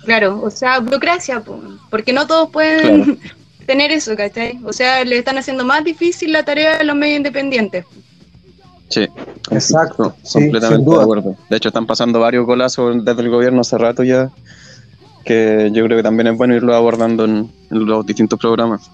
[0.05, 1.61] Claro, o sea, burocracia, po,
[1.91, 3.19] porque no todos pueden
[3.67, 4.61] tener eso, ¿cachai?
[4.65, 7.85] O sea, le están haciendo más difícil la tarea a los medios independientes.
[8.91, 9.09] Sí,
[9.51, 11.37] Exacto, sí, completamente de acuerdo.
[11.51, 14.31] De hecho, están pasando varios golazos desde el gobierno hace rato ya,
[15.25, 18.89] que yo creo que también es bueno irlo abordando en los distintos programas.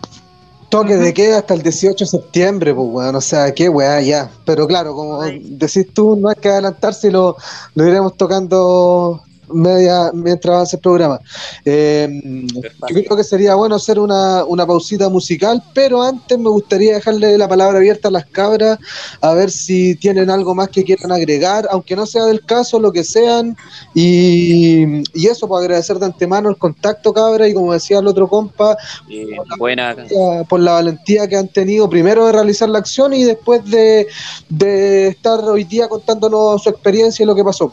[0.73, 3.15] Toque de queda hasta el 18 de septiembre, pues, weón.
[3.15, 4.31] O sea, qué weá, ya.
[4.47, 7.37] Pero claro, como decís tú, no hay que adelantarse y lo,
[7.75, 9.23] lo iremos tocando
[9.53, 11.21] media mientras avance el programa.
[11.65, 12.09] Eh,
[12.53, 17.37] yo creo que sería bueno hacer una, una pausita musical, pero antes me gustaría dejarle
[17.39, 18.79] la palabra abierta a las cabras,
[19.21, 22.93] a ver si tienen algo más que quieran agregar, aunque no sea del caso, lo
[22.93, 23.57] que sean.
[23.95, 28.29] Y, y eso, pues agradecer de antemano el contacto, cabra, y como decía el otro
[28.29, 28.77] compa,
[29.09, 29.27] Y
[29.59, 33.65] buena, valentía- por la valentía que han tenido primero de realizar la acción y después
[33.71, 34.07] de,
[34.49, 37.73] de estar hoy día contándonos su experiencia y lo que pasó.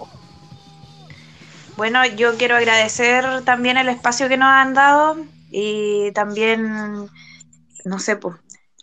[1.79, 5.15] Bueno, yo quiero agradecer también el espacio que nos han dado
[5.49, 7.09] y también,
[7.85, 8.35] no sé, pues,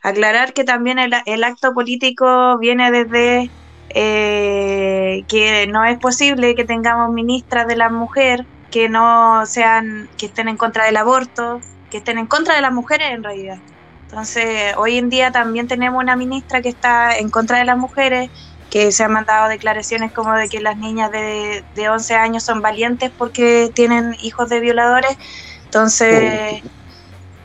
[0.03, 3.53] aclarar que también el, el acto político viene desde
[3.91, 10.25] eh, que no es posible que tengamos ministras de la mujer que no sean, que
[10.25, 13.63] estén en contra del aborto, que estén en contra de las mujeres en realidad.
[14.09, 18.31] Entonces, hoy en día también tenemos una ministra que está en contra de las mujeres,
[18.71, 22.63] que se han mandado declaraciones como de que las niñas de, de 11 años son
[22.63, 25.17] valientes porque tienen hijos de violadores.
[25.65, 26.65] Entonces,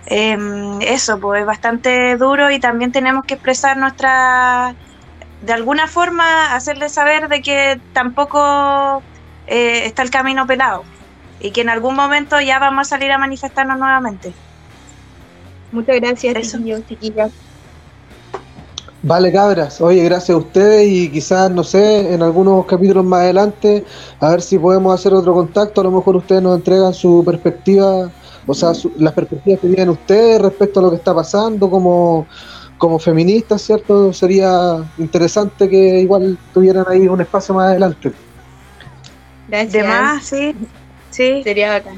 [0.06, 4.78] em, eso, pues es bastante duro y también tenemos que expresar nuestra,
[5.40, 9.06] de alguna forma, hacerles saber de que tampoco
[9.46, 10.88] eh, está el camino pelado.
[11.40, 14.40] y que en algún momento ya vamos a salir a manifestarnos nuevamente.
[15.72, 16.60] Muchas gracias, Eso.
[16.86, 17.32] chiquillas.
[19.04, 19.82] Vale, cabras.
[19.82, 23.84] Oye, gracias a ustedes y quizás, no sé, en algunos capítulos más adelante,
[24.20, 25.82] a ver si podemos hacer otro contacto.
[25.82, 28.12] A lo mejor ustedes nos entregan su perspectiva,
[28.46, 32.28] o sea, su- las perspectivas que tienen ustedes respecto a lo que está pasando como,
[32.78, 34.14] como feministas, ¿cierto?
[34.14, 38.12] Sería interesante que igual tuvieran ahí un espacio más adelante.
[39.48, 39.74] Gracias.
[39.74, 40.56] De más, sí.
[41.10, 41.42] Sí.
[41.44, 41.98] Sería bacán.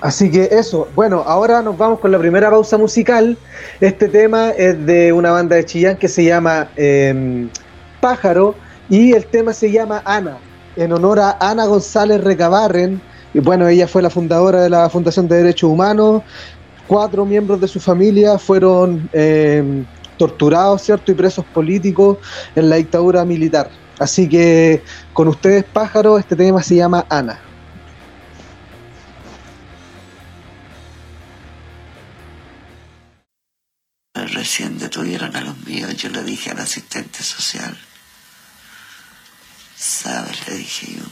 [0.00, 3.36] Así que eso, bueno, ahora nos vamos con la primera pausa musical.
[3.80, 7.48] Este tema es de una banda de Chillán que se llama eh,
[8.00, 8.54] Pájaro
[8.88, 10.38] y el tema se llama Ana,
[10.76, 13.00] en honor a Ana González Recabarren.
[13.34, 16.22] Y bueno, ella fue la fundadora de la Fundación de Derechos Humanos.
[16.88, 19.84] Cuatro miembros de su familia fueron eh,
[20.16, 21.12] torturados, ¿cierto?
[21.12, 22.18] Y presos políticos
[22.56, 23.68] en la dictadura militar.
[23.98, 27.38] Así que con ustedes, Pájaro, este tema se llama Ana.
[34.48, 37.78] Recién detuvieron a los míos, yo le dije al asistente social.
[39.76, 40.48] ¿Sabes?
[40.48, 41.04] Le dije yo.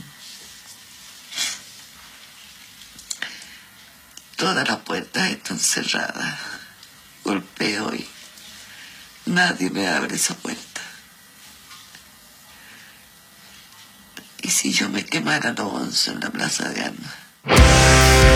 [4.36, 6.38] Todas las puertas están cerradas.
[7.24, 8.08] Golpeo y
[9.26, 10.80] nadie me abre esa puerta.
[14.40, 18.35] ¿Y si yo me quemara los once en la plaza de armas?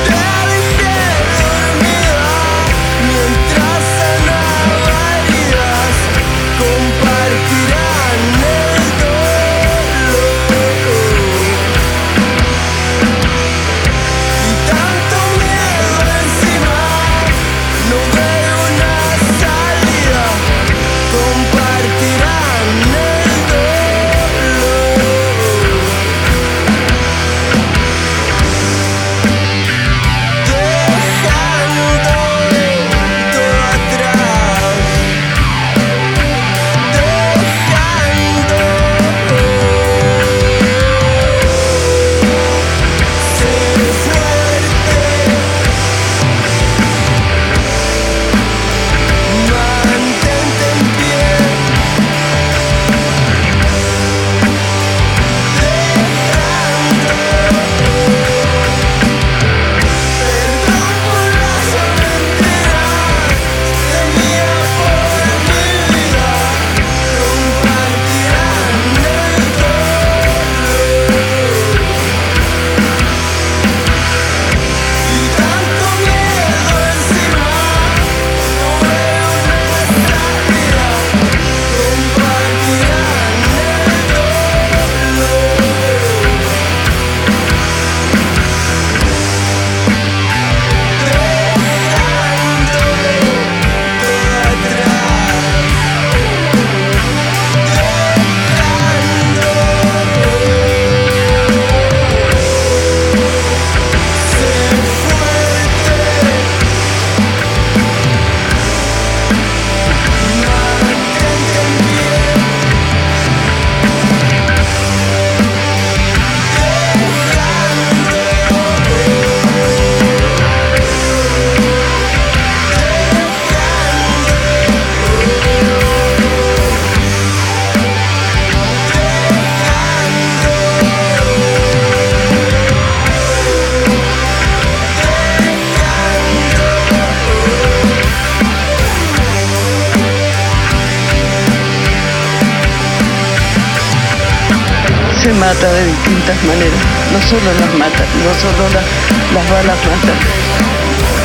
[145.51, 146.81] Mata de distintas maneras.
[147.13, 148.87] No solo las matan, no solo la-
[149.35, 150.19] las balas matan,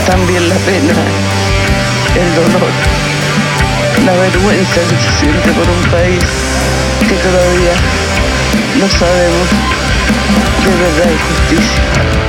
[0.09, 0.93] también la pena,
[2.23, 2.71] el dolor,
[4.03, 6.23] la vergüenza que se siente por un país
[7.07, 7.73] que todavía
[8.81, 9.47] no sabemos
[10.65, 12.24] de verdad y justicia.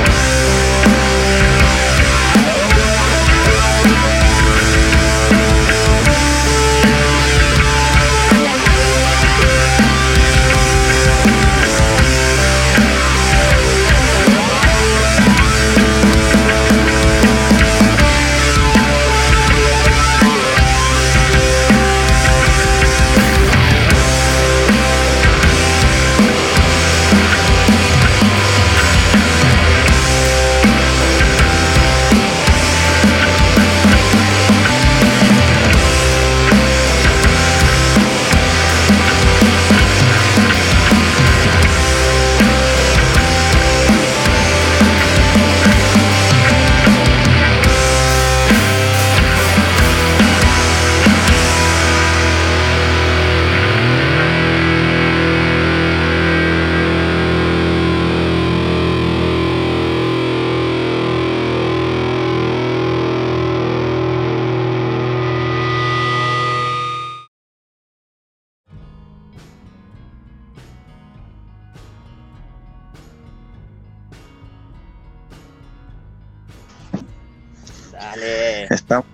[77.97, 78.65] Dale.
[78.69, 79.05] Estamos,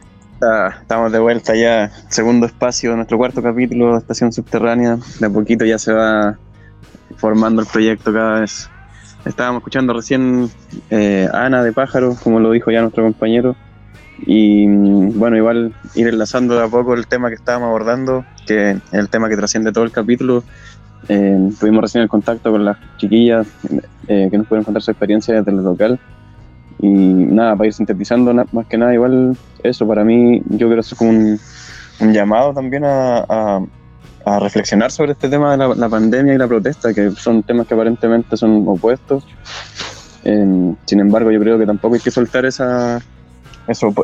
[0.81, 4.97] estamos de vuelta ya, segundo espacio nuestro cuarto capítulo Estación Subterránea.
[5.19, 6.37] De a poquito ya se va
[7.15, 8.69] formando el proyecto cada vez.
[9.25, 10.49] Estábamos escuchando recién
[10.89, 13.55] eh, Ana de Pájaro, como lo dijo ya nuestro compañero.
[14.25, 18.71] Y mm, bueno, igual ir enlazando de a poco el tema que estábamos abordando, que
[18.71, 20.43] es el tema que trasciende todo el capítulo.
[21.07, 23.47] Eh, tuvimos recién el contacto con las chiquillas
[24.07, 25.99] eh, que nos pudieron contar su experiencia desde el local.
[26.83, 30.93] Y nada, para ir sintetizando, más que nada, igual eso para mí, yo que es
[30.95, 31.39] como un,
[32.11, 33.61] llamado también a,
[34.41, 38.35] reflexionar sobre este tema de la, pandemia y la protesta, que son temas que aparentemente
[38.35, 39.25] son opuestos.
[40.25, 42.99] Eh, sin embargo, yo creo que tampoco hay que soltar esa,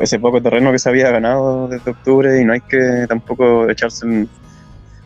[0.00, 4.06] ese poco terreno que se había ganado desde octubre y no hay que tampoco echarse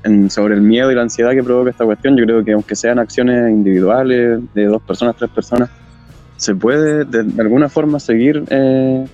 [0.05, 2.17] en- sobre el miedo y la ansiedad que provoca esta cuestión.
[2.17, 5.71] Yo creo que aunque sean acciones individuales, de dos personas, tres personas,
[6.45, 9.07] se puede de, alguna forma seguir eh,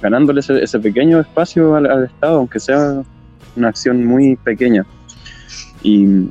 [0.00, 3.02] ganándole ese, pequeño espacio al, al Estado, aunque sea
[3.56, 4.86] una acción muy pequeña.
[5.82, 6.28] Y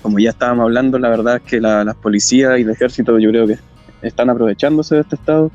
[0.00, 3.30] como ya estábamos hablando, la verdad es que la- las policías y el ejército yo
[3.30, 3.58] creo que
[4.02, 5.50] están aprovechándose de este Estado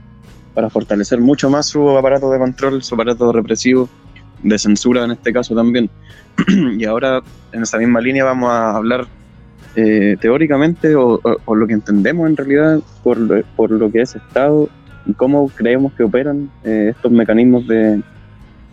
[0.54, 3.88] para fortalecer mucho más su aparato de control, su aparato represivo,
[4.44, 5.90] de censura en este caso también.
[6.78, 7.22] y ahora,
[7.54, 9.08] en esa misma línea, vamos a hablar
[9.80, 11.22] eh, teóricamente o,
[11.54, 14.68] lo que entendemos en realidad por lo, por lo que es Estado
[15.06, 18.02] y cómo creemos que operan eh, estos mecanismos de,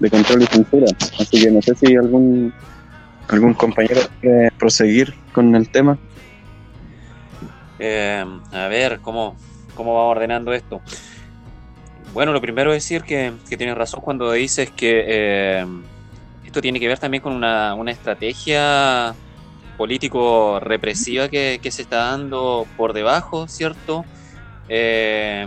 [0.01, 0.87] de control y censura.
[1.21, 2.55] Así que no sé si algún,
[3.29, 5.99] algún compañero quiere proseguir con el tema.
[7.79, 9.37] Eh, a ver, ¿cómo,
[9.75, 10.81] ¿cómo vamos ordenando esto?
[12.15, 15.67] Bueno, lo primero es decir que, que tienes razón cuando dices que eh,
[16.47, 19.15] esto tiene que ver también con una, una estrategia
[19.77, 24.05] político-represiva que, que se está dando por debajo, ¿cierto?
[24.69, 25.47] Eh,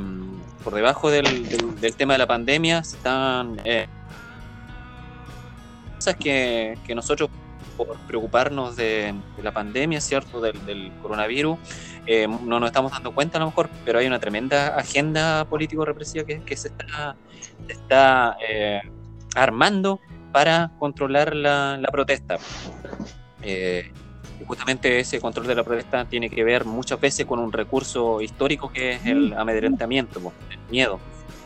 [0.64, 1.48] por debajo del,
[1.96, 3.60] tema de la pandemia se están...
[3.64, 3.88] eh,
[5.96, 7.30] cosas que, que nosotros
[7.78, 10.42] por preocuparnos de, la pandemia, ¿cierto?
[10.42, 11.58] Del, coronavirus,
[12.06, 16.26] eh, no nos estamos dando cuenta a lo mejor, pero hay una tremenda agenda político-represiva
[16.26, 17.16] que, que se está,
[17.68, 18.82] está eh,
[19.36, 20.00] armando
[20.32, 22.38] para controlar la, protesta.
[24.40, 28.22] Y justamente ese control de la protesta tiene que ver muchas veces con un recurso
[28.22, 31.00] histórico que es el amedrentamiento, po, el miedo.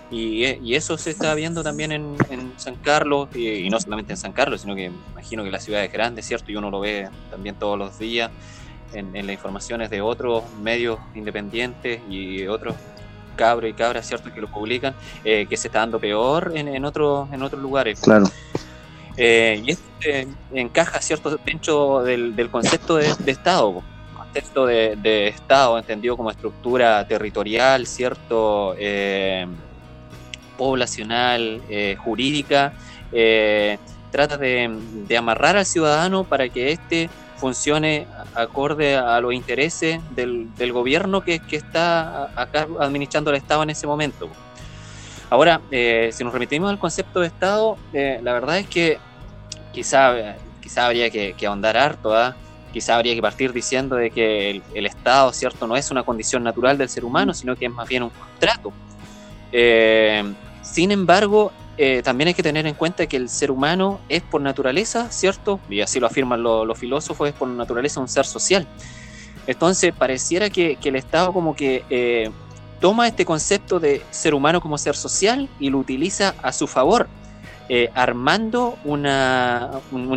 [0.09, 3.79] Y, e- y eso se está viendo también en, en San Carlos, y, y no
[3.79, 6.51] solamente en San Carlos, sino que imagino que las ciudades grandes, ¿cierto?
[6.51, 8.29] Y uno lo ve también todos los días
[8.91, 12.75] en, en las informaciones de otros medios independientes y otros
[13.37, 14.33] cabros y cabras, ¿cierto?
[14.33, 18.01] Que lo publican, eh, que se está dando peor en, en, otros, en otros lugares.
[18.01, 18.25] Claro.
[19.17, 23.83] Eh, y esto eh, encaja, ¿cierto?, dentro del, concepto de, de Estado,
[24.15, 29.47] concepto de, Estado entendido como estructura territorial, ¿cierto?, Eh,
[30.57, 32.73] poblacional, eh, jurídica,
[34.11, 41.21] trata de, amarrar al ciudadano para que éste funcione acorde a los intereses del, gobierno
[41.21, 44.29] que, que está acá administrando el Estado en ese momento.
[45.31, 48.97] Ahora, eh, si nos remitimos al concepto de Estado, eh, la verdad es que
[49.71, 52.35] quizá, quizá habría que, que ahondar harto, ¿ah?
[52.73, 56.43] quizá habría que partir diciendo de que el, el Estado, ¿cierto?, no es una condición
[56.43, 58.73] natural del ser humano, sino que es más bien un contrato.
[59.53, 60.21] Eh,
[60.63, 64.41] sin embargo, eh, también hay que tener en cuenta que el ser humano es por
[64.41, 65.61] naturaleza, ¿cierto?
[65.69, 68.67] Y así lo afirman lo- los filósofos, es por naturaleza un ser social.
[69.47, 72.29] Entonces, pareciera que, que el Estado como que eh,
[72.81, 77.07] toma este concepto de ser humano como ser social y lo utiliza a su favor,
[77.69, 79.05] eh, armando un,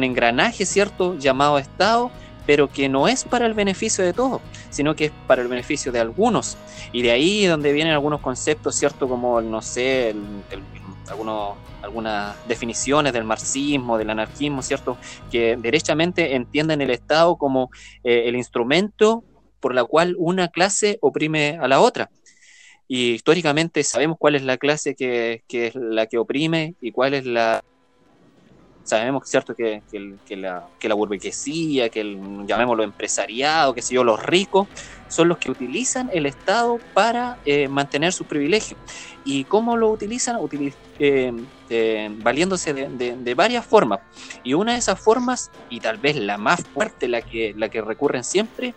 [0.03, 2.11] engranaje, ¿cierto?, llamado Estado,
[2.47, 4.41] pero que no es para el beneficio de todos,
[4.71, 6.57] sino que es para el beneficio de algunos.
[6.91, 10.17] Y de ahí donde vienen algunos conceptos, ¿cierto?, como, no sé,
[11.83, 14.97] algunas definiciones del marxismo, del anarquismo, ¿cierto?,
[15.31, 17.71] que derechamente entienden el Estado como
[18.03, 19.23] eh, el instrumento
[19.61, 22.11] por la cual una clase oprime a la otra.
[22.95, 27.26] Y históricamente sabemos cuál es la clase que, es la que oprime y cuál es
[27.26, 27.59] la...
[28.84, 33.97] Sabemos, ¿cierto?, que, que que la, que la burguesía, que el, llamémoslo empresariado, que sé
[33.97, 34.68] yo, los ricos,
[35.09, 38.78] son los que utilizan el Estado para eh, mantener sus privilegios.
[39.24, 40.36] ¿Y cómo lo utilizan?
[40.36, 41.32] Utili- eh,
[41.70, 43.99] eh, valiéndose de, varias formas.
[44.45, 47.82] Y una de esas formas, y tal vez la más fuerte, la que, la que
[47.82, 48.72] recurren siempre,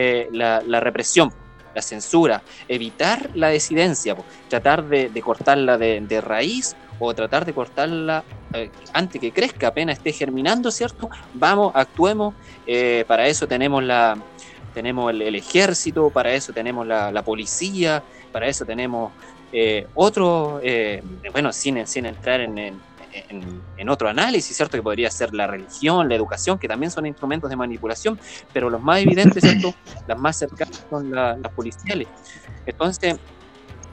[0.00, 1.30] eh, la represión,
[1.74, 8.24] la censura, evitar la disidencia, po, tratar de, cortarla de, raíz o tratar de cortarla
[8.52, 11.10] eh, antes que crezca, apenas esté germinando, ¿cierto?
[11.34, 12.34] Vamos, actuemos,
[12.66, 14.16] eh, para eso tenemos la
[14.72, 18.02] tenemos el, ejército, para eso tenemos la, policía,
[18.32, 19.12] para eso tenemos
[19.52, 20.60] eh, otro,
[21.32, 22.80] bueno, sin, sin entrar en, en,
[23.28, 24.76] en- en otro análisis, ¿cierto?
[24.76, 28.18] Que podría ser la religión, la educación, que también son instrumentos de manipulación,
[28.52, 29.74] pero los más evidentes, ¿cierto?
[30.06, 32.08] Las más cercanas son la- las policiales.
[32.66, 33.16] Entonces,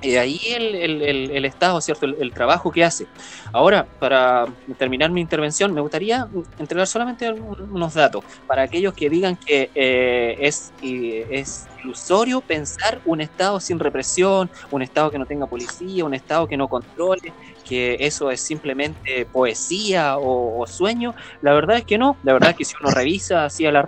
[0.02, 2.06] eh, ahí el, el- el- el Estado, ¿cierto?
[2.08, 3.10] El, trabajo que hace.
[3.54, 4.46] Ahora, para
[4.78, 6.26] terminar mi intervención, me gustaría
[6.58, 12.42] entregar solamente un- unos datos para aquellos que digan que eh, es, eh, es ilusorio
[12.42, 16.68] pensar un Estado sin represión, un Estado que no tenga policía, un Estado que no
[16.68, 21.14] controle, que eso es simplemente poesía o, o sueño.
[21.42, 22.20] La verdad es que no.
[22.24, 23.88] La verdad es que si uno revisa así a la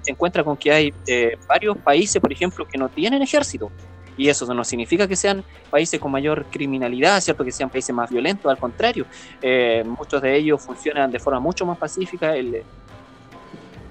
[0.00, 3.72] se encuentra con que hay eh, varios países, por ejemplo, que no tienen ejército.
[4.18, 7.44] Y eso no significa que sean países con mayor criminalidad, ¿cierto?
[7.44, 9.06] Que sean países más violentos, al contrario.
[9.40, 12.34] Eh, muchos de ellos funcionan de forma mucho más pacífica.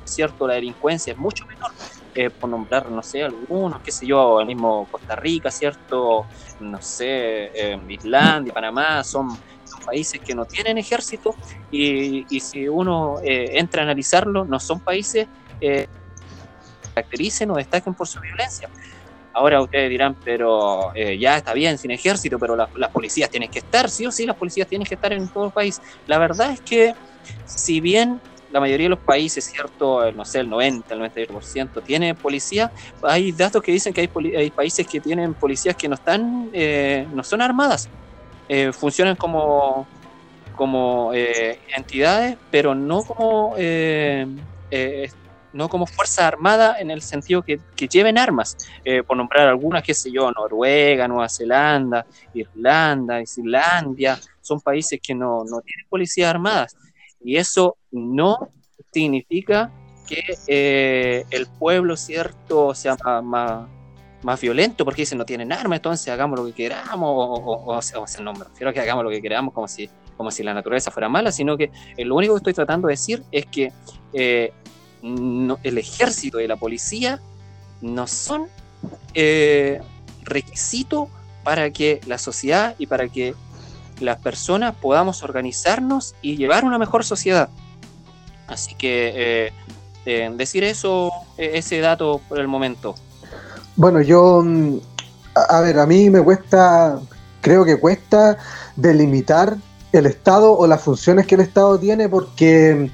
[0.04, 1.72] Cierto, la delincuencia es mucho menor.
[2.20, 6.26] Eh, por nombrar, no sé, algunos, qué sé yo, el mismo Costa Rica, ¿cierto?
[6.60, 9.38] No sé, eh, Islandia, Panamá, son,
[9.86, 11.36] países que no tienen ejército
[11.72, 15.28] y, si uno eh, entra a analizarlo, no son países
[15.62, 15.88] que
[16.96, 18.68] caractericen o destaquen por su violencia.
[19.38, 23.50] Ahora ustedes dirán, pero eh, ya está bien sin ejército, pero la- las policías tienen
[23.50, 25.80] que estar, sí o sí, las policías tienen que estar en todo el país.
[26.06, 26.94] La verdad es que,
[27.44, 31.82] si bien la mayoría de los países, cierto, el, no sé, el 90, el 98%
[31.82, 32.72] tiene policía,
[33.02, 37.24] hay datos que dicen que hay, países que tienen policías que no están, eh, no
[37.24, 37.92] son armadas,
[38.50, 39.90] Eh, funcionan como,
[40.52, 44.26] como eh, entidades, pero no como eh,
[44.72, 45.10] eh,
[45.58, 48.56] no como fuerza armada en el sentido que, lleven armas,
[48.86, 55.16] eh, por nombrar algunas, qué sé yo, Noruega, Nueva Zelanda, Irlanda, Islandia, son países que
[55.16, 56.76] no, no tienen policías armadas.
[57.20, 58.38] Y eso no
[58.94, 59.72] significa
[60.08, 63.68] que eh, el pueblo, cierto, sea más,
[64.24, 67.82] más, violento, porque dicen no tienen armas, entonces hagamos lo que queramos, o, o- o
[67.82, 70.30] sea, o sea, no me refiero a que hagamos lo que queramos como si, como
[70.32, 73.24] si la naturaleza fuera mala, sino que eh, lo único que estoy tratando de decir
[73.32, 73.74] es que
[75.02, 77.20] el ejército y la policía
[77.82, 78.48] no son
[79.14, 79.82] eh,
[80.24, 81.10] requisito
[81.44, 83.36] para que la sociedad y para que
[84.00, 87.50] las personas podamos organizarnos y llevar una mejor sociedad.
[88.48, 89.54] Así que eh,
[90.06, 92.96] eh, decir eso, eh, ese dato por el momento.
[93.76, 94.78] Bueno, yo, mm,
[95.50, 97.00] a ver, a mí me cuesta,
[97.42, 98.38] creo que cuesta
[98.76, 99.58] delimitar
[99.92, 102.90] el Estado o las funciones que el Estado tiene porque,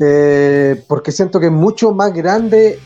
[0.00, 2.78] eh, porque siento que es mucho más grande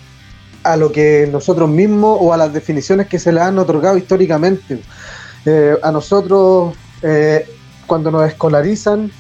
[0.63, 4.81] a lo que nosotros mismos o a las definiciones que se le han otorgado históricamente.
[5.45, 7.47] Eh, a nosotros, eh,
[7.87, 9.11] cuando nos escolarizan,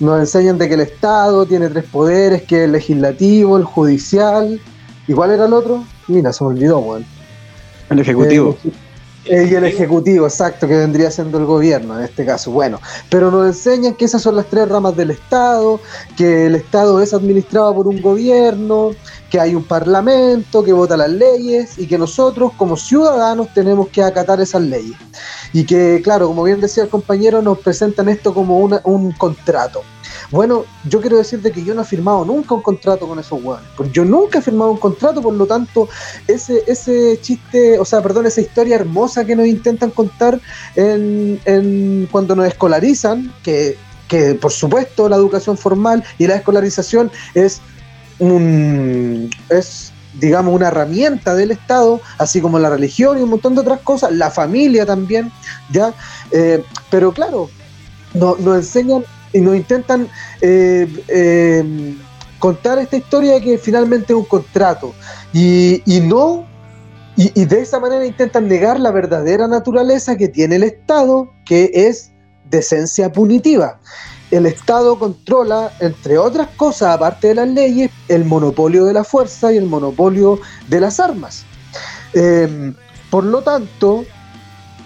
[0.00, 4.60] nos enseñan de que el Estado tiene tres poderes, que el legislativo, el judicial,
[5.06, 5.84] ¿y cuál era el otro?
[6.08, 7.04] Mira, se me olvidó, weón.
[7.90, 8.56] El ejecutivo.
[8.64, 8.70] Eh,
[9.28, 12.50] y el ejecutivo, exacto, que vendría siendo el gobierno en este caso.
[12.50, 15.80] Bueno, pero nos enseñan que esas son las tres ramas del Estado,
[16.16, 18.92] que el Estado es administrado por un gobierno,
[19.30, 24.02] que hay un parlamento que vota las leyes y que nosotros como ciudadanos tenemos que
[24.02, 24.96] acatar esas leyes.
[25.52, 29.82] Y que, claro, como bien decía el compañero, nos presentan esto como una- un contrato.
[30.30, 33.66] Bueno, yo quiero decirte que yo no he firmado nunca un contrato con esos hueones.
[33.76, 35.88] Porque yo nunca he firmado un contrato, por lo tanto,
[36.26, 40.40] ese, ese chiste, o sea, perdón, esa historia hermosa que nos intentan contar
[40.74, 43.76] en, en- cuando nos escolarizan, que,
[44.08, 47.60] que por supuesto la educación formal y la escolarización es
[48.18, 53.60] un es digamos una herramienta del Estado, así como la religión y un montón de
[53.60, 55.30] otras cosas, la familia también,
[55.70, 55.94] ya,
[56.32, 57.48] Eh, pero claro,
[58.14, 60.08] no- nos enseñan y nos intentan
[60.40, 61.94] eh, eh,
[62.38, 64.92] contar esta historia de que finalmente es un contrato
[65.32, 66.46] y, y no
[67.16, 71.70] y, y de esa manera intentan negar la verdadera naturaleza que tiene el Estado, que
[71.74, 72.10] es
[72.50, 73.80] de esencia punitiva.
[74.30, 79.52] El Estado controla, entre otras cosas, aparte de las leyes, el monopolio de la fuerza
[79.52, 81.44] y el monopolio de las armas.
[82.12, 82.74] Eh,
[83.10, 84.04] por lo tanto,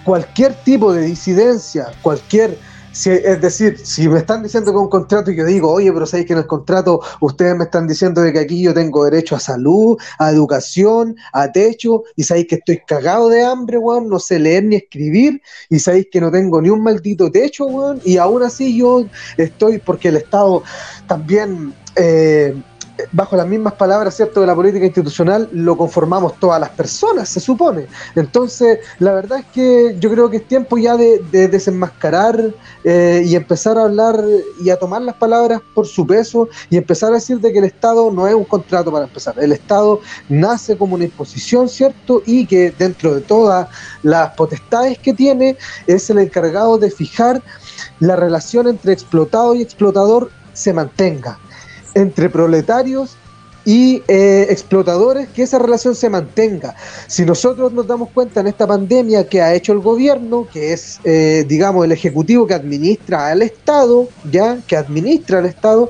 [0.03, 2.57] cualquier tipo de disidencia, cualquier
[2.93, 6.05] si- es decir, si me están diciendo que un contrato y yo digo, oye, pero
[6.05, 9.35] sabéis que en el contrato ustedes me están diciendo de que aquí yo tengo derecho
[9.35, 14.19] a salud, a educación, a techo, y sabéis que estoy cagado de hambre, weón, no
[14.19, 18.17] sé leer ni escribir, y sabéis que no tengo ni un maldito techo, weón, y
[18.17, 19.05] aún así yo
[19.37, 20.63] estoy, porque el Estado
[21.07, 21.73] también...
[21.95, 22.55] eh,
[23.11, 27.39] bajo las mismas palabras, ¿cierto?, de la política institucional, lo conformamos todas las personas, se
[27.39, 27.87] supone.
[28.15, 33.23] Entonces, la verdad es que yo creo que es tiempo ya de, de desenmascarar eh,
[33.25, 34.23] y empezar a hablar
[34.63, 37.65] y a tomar las palabras por su peso y empezar a decir de que el
[37.65, 39.35] Estado no es un contrato para empezar.
[39.39, 42.21] El Estado nace como una imposición, ¿cierto?
[42.25, 43.67] Y que dentro de todas
[44.03, 47.41] las potestades que tiene, es el encargado de fijar
[47.99, 51.39] la relación entre explotado y explotador se mantenga
[51.95, 53.17] entre proletarios
[53.65, 56.75] y eh, explotadores, que esa relación se mantenga.
[57.07, 60.99] Si nosotros nos damos cuenta en esta pandemia que ha hecho el gobierno, que es,
[61.03, 65.89] eh, digamos, el ejecutivo que administra al Estado, ya, que administra al Estado,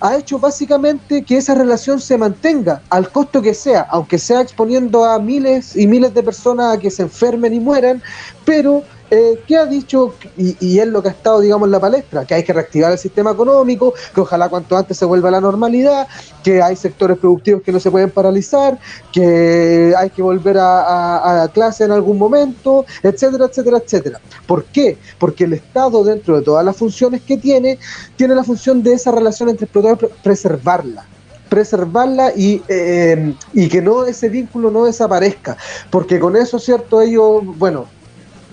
[0.00, 5.04] ha hecho básicamente que esa relación se mantenga al costo que sea, aunque sea exponiendo
[5.04, 8.02] a miles y miles de personas a que se enfermen y mueran,
[8.44, 10.14] pero eh, ¿qué ha dicho?
[10.36, 12.98] Y, es lo que ha estado, digamos, en la palestra, que hay que reactivar el
[12.98, 16.08] sistema económico, que ojalá cuanto antes se vuelva a la normalidad,
[16.42, 18.78] que hay sectores productivos que no se pueden paralizar,
[19.12, 24.20] que hay que volver a, a- clase en algún momento, etcétera, etcétera, etcétera.
[24.46, 24.98] ¿Por qué?
[25.18, 27.78] Porque el Estado, dentro de todas las funciones que tiene,
[28.16, 31.08] tiene la función de esa relación entre pre- preservarla
[31.48, 35.56] preservarla y, eh, y que no ese vínculo no desaparezca,
[35.88, 37.00] porque con eso, ¿cierto?
[37.00, 37.92] Ellos, bueno,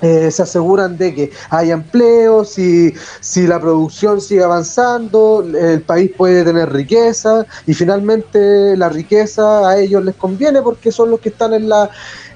[0.02, 6.12] eh, se aseguran de que haya empleo, si, si la producción sigue avanzando, el país
[6.18, 11.30] puede tener riqueza y finalmente la riqueza a ellos les conviene porque son los que
[11.30, 11.90] están en la,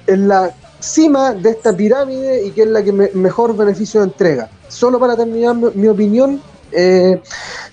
[0.06, 4.48] en la cima de esta pirámide y que es la que me- mejor beneficio entrega.
[4.68, 6.40] Solo para terminar mi, mi opinión,
[6.78, 7.22] eh,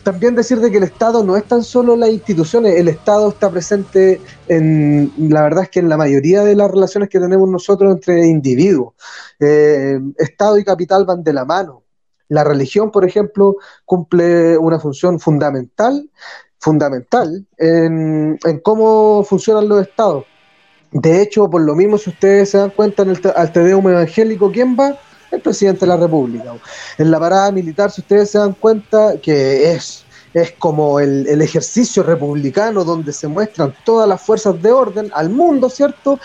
[0.01, 3.49] también decir de que el Estado no es tan solo las instituciones, el Estado está
[3.51, 7.93] presente en, la verdad es que en la mayoría de las relaciones que tenemos nosotros
[7.93, 8.93] entre individuos.
[9.41, 11.84] Eh, Estado y capital van de la mano.
[12.30, 16.10] La religión, por ejemplo, cumple una función fundamental,
[16.60, 20.24] fundamental en, en cómo funcionan los estados.
[20.93, 24.49] De hecho, por lo mismo, si ustedes se dan cuenta en el al Tedeum evangélico,
[24.51, 24.97] ¿quién va?
[25.34, 26.53] El presidente de la República.
[26.99, 31.41] En la parada militar, si ustedes se dan cuenta que es, es como el, el
[31.41, 36.19] ejercicio republicano donde se muestran todas las fuerzas de orden al mundo, ¿cierto?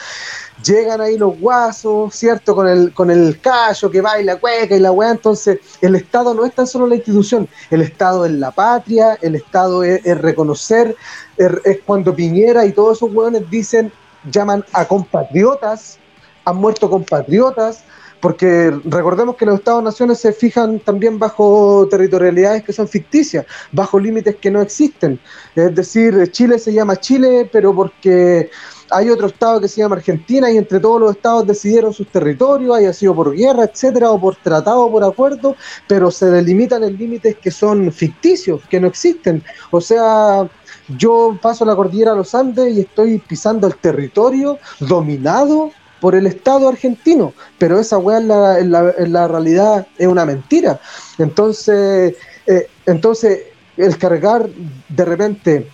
[0.62, 2.54] Llegan ahí los guasos, ¿cierto?
[2.54, 5.12] Con el, con el callo que baila cueca y la weá.
[5.12, 9.36] Entonces, el Estado no es tan solo la institución, el Estado es la patria, el
[9.36, 10.94] Estado es, reconocer,
[11.38, 13.90] es, es cuando Piñera y todos esos weones dicen,
[14.30, 15.98] llaman a compatriotas,
[16.44, 17.84] han muerto compatriotas,
[18.20, 24.36] porque recordemos que los Estados-naciones se fijan también bajo territorialidades que son ficticias, bajo límites
[24.36, 25.20] que no existen.
[25.54, 28.50] Es decir, Chile se llama Chile, pero porque
[28.90, 32.76] hay otro estado que se llama Argentina y entre todos los estados decidieron sus territorios,
[32.76, 35.56] haya sido por guerra, etcétera, o por tratado por acuerdo,
[35.86, 39.42] pero se delimitan en límites que son ficticios, que no existen.
[39.70, 40.48] O sea,
[40.96, 45.70] yo paso la cordillera de los Andes y estoy pisando el territorio dominado
[46.00, 50.06] por el Estado argentino, pero esa weá en la, en la- en la realidad es
[50.06, 50.80] una mentira.
[51.18, 52.14] Entonces,
[52.46, 53.40] eh, entonces
[53.76, 54.48] el cargar
[54.88, 55.68] de repente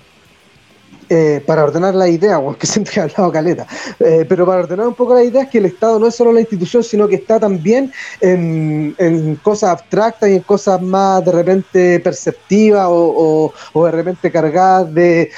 [1.08, 3.66] eh, para ordenar la idea, aunque siento que he hablado caleta,
[4.00, 6.32] eh, pero para ordenar un poco la idea es que el Estado no es solo
[6.32, 8.94] la institución, sino que está también en,
[9.42, 15.30] cosas abstractas y en cosas más de repente perceptivas o, de repente cargadas de,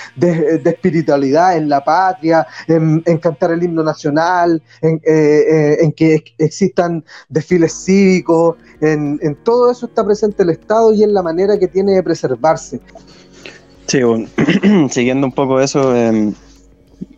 [0.65, 6.33] espiritualidad en la patria, en, cantar el himno nacional, en, eh, eh, en que ex-
[6.39, 11.69] existan desfiles cívicos, en todo eso está presente el Estado y en la manera que
[11.69, 12.81] tiene de preservarse.
[13.87, 14.27] Sí, bueno,
[14.91, 16.33] siguiendo un poco eso, eh,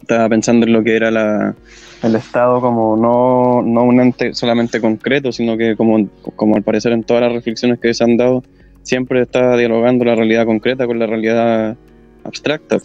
[0.00, 1.54] estaba pensando en lo que era la,
[2.02, 6.92] el Estado como no, no un ente solamente concreto, sino que como, como al parecer
[6.92, 8.42] en todas las reflexiones que se han dado,
[8.82, 11.76] siempre está dialogando la realidad concreta con la realidad
[12.24, 12.78] abstracta.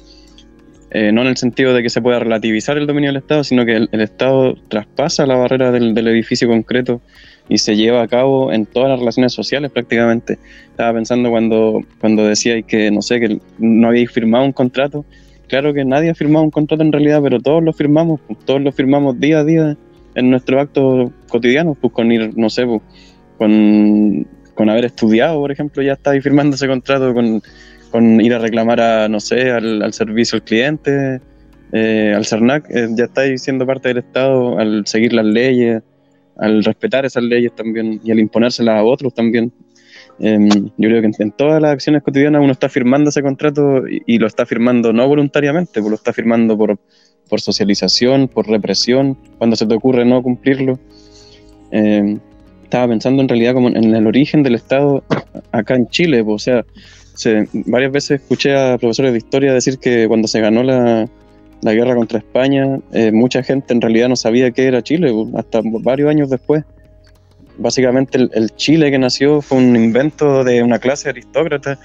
[0.91, 3.65] Eh, no en el sentido de que se pueda relativizar el dominio del Estado, sino
[3.65, 7.01] que el, Estado traspasa la barrera del edificio concreto
[7.49, 10.39] y se lleva a cabo en todas las relaciones sociales prácticamente.
[10.69, 15.05] Estaba pensando cuando, cuando decía que, no sé, que no habéis firmado un contrato.
[15.47, 18.61] Claro que nadie ha firmado un contrato en realidad, pero todos lo firmamos, pues, todos
[18.61, 19.77] lo firmamos día a día
[20.15, 22.81] en nuestros actos cotidianos, pues con ir, no sé, pues,
[23.37, 24.25] con,
[24.55, 27.41] con haber estudiado, por ejemplo, ya estáis firmando ese contrato, con,
[27.91, 31.19] con ir a reclamar a, no sé, al, al servicio al cliente,
[31.71, 35.81] eh, al CERNAC, eh, ya estáis siendo parte del Estado al seguir las leyes,
[36.37, 39.51] al respetar esas leyes también y al imponérselas a otros también.
[40.19, 43.83] Em, yo creo que en, en todas las acciones cotidianas uno está firmando ese contrato
[43.87, 46.77] y, lo está firmando no voluntariamente, pues lo está firmando por,
[47.29, 50.79] por socialización, por represión, cuando se te ocurre no cumplirlo.
[51.71, 52.19] Em,
[52.63, 55.03] estaba pensando en realidad como en el origen del Estado
[55.51, 56.65] acá en Chile, pues, o sea,
[57.15, 61.07] se- varias veces escuché a profesores de historia decir que cuando se ganó la,
[61.63, 65.31] la guerra contra España, eh, mucha gente en realidad no sabía qué era Chile, bu,
[65.37, 66.63] hasta varios años después.
[67.57, 71.77] Básicamente el, Chile que nació fue un invento de una clase aristócrata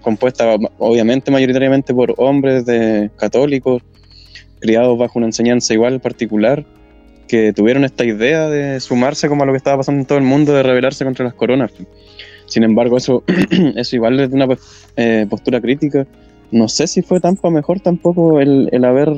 [0.00, 3.82] compuesta obviamente mayoritariamente por hombres de católicos,
[4.60, 6.64] criados bajo una enseñanza igual particular,
[7.26, 10.24] que tuvieron esta idea de sumarse como a lo que estaba pasando en todo el
[10.24, 11.72] mundo, de rebelarse contra las coronas.
[12.46, 13.24] Sin embargo, eso,
[13.76, 14.46] eso igual desde una
[14.96, 16.06] eh, postura crítica,
[16.50, 19.10] no sé si fue tan para mejor tampoco el, el haber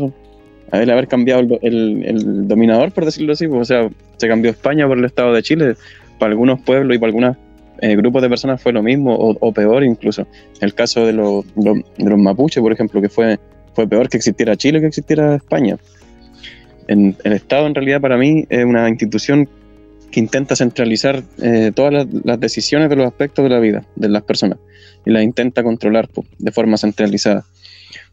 [0.73, 3.49] el haber cambiado el, el- dominador, por decirlo así.
[3.49, 5.75] pues, O sea, se cambió España por el Estado de Chile.
[6.19, 7.37] Para algunos pueblos y para algunos
[7.81, 10.27] eh, grupos de personas fue lo mismo, o, peor incluso.
[10.61, 13.39] El caso de, los- los- mapuches, por ejemplo, que fue,
[13.73, 15.77] fue peor que existiera Chile que existiera España.
[16.87, 19.49] El Estado, en realidad, para mí, es una institución
[20.11, 24.09] que intenta centralizar eh, todas las, las decisiones de los aspectos de la vida de
[24.09, 24.59] las personas
[25.05, 27.45] y las intenta controlar de forma centralizada.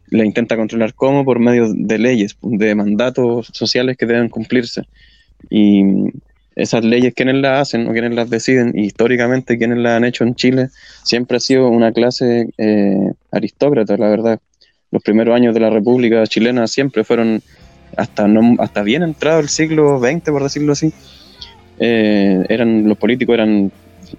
[0.08, 4.82] La intenta controlar cómo por medio de leyes, de mandatos sociales que deben cumplirse.
[5.50, 5.82] Y
[6.56, 10.24] esas leyes, quienes las hacen o quienes las deciden, y históricamente quienes las han hecho
[10.24, 10.68] en Chile,
[11.04, 14.40] siempre ha sido una clase eh, aristócrata, la verdad.
[14.90, 17.42] Los primeros años de la República chilena siempre fueron,
[17.96, 20.92] hasta, no, hasta bien entrado el siglo XX, por decirlo así,
[21.78, 23.70] eh, eran, los políticos eran,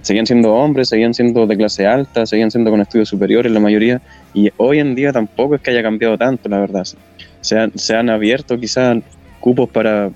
[0.02, 4.02] seguían siendo hombres, seguían siendo de clase alta, seguían siendo con estudios superiores la mayoría,
[4.34, 6.86] y hoy en día tampoco es que haya cambiado tanto, la verdad.
[7.42, 8.98] Se han, se han abierto quizás
[9.40, 10.10] cupos para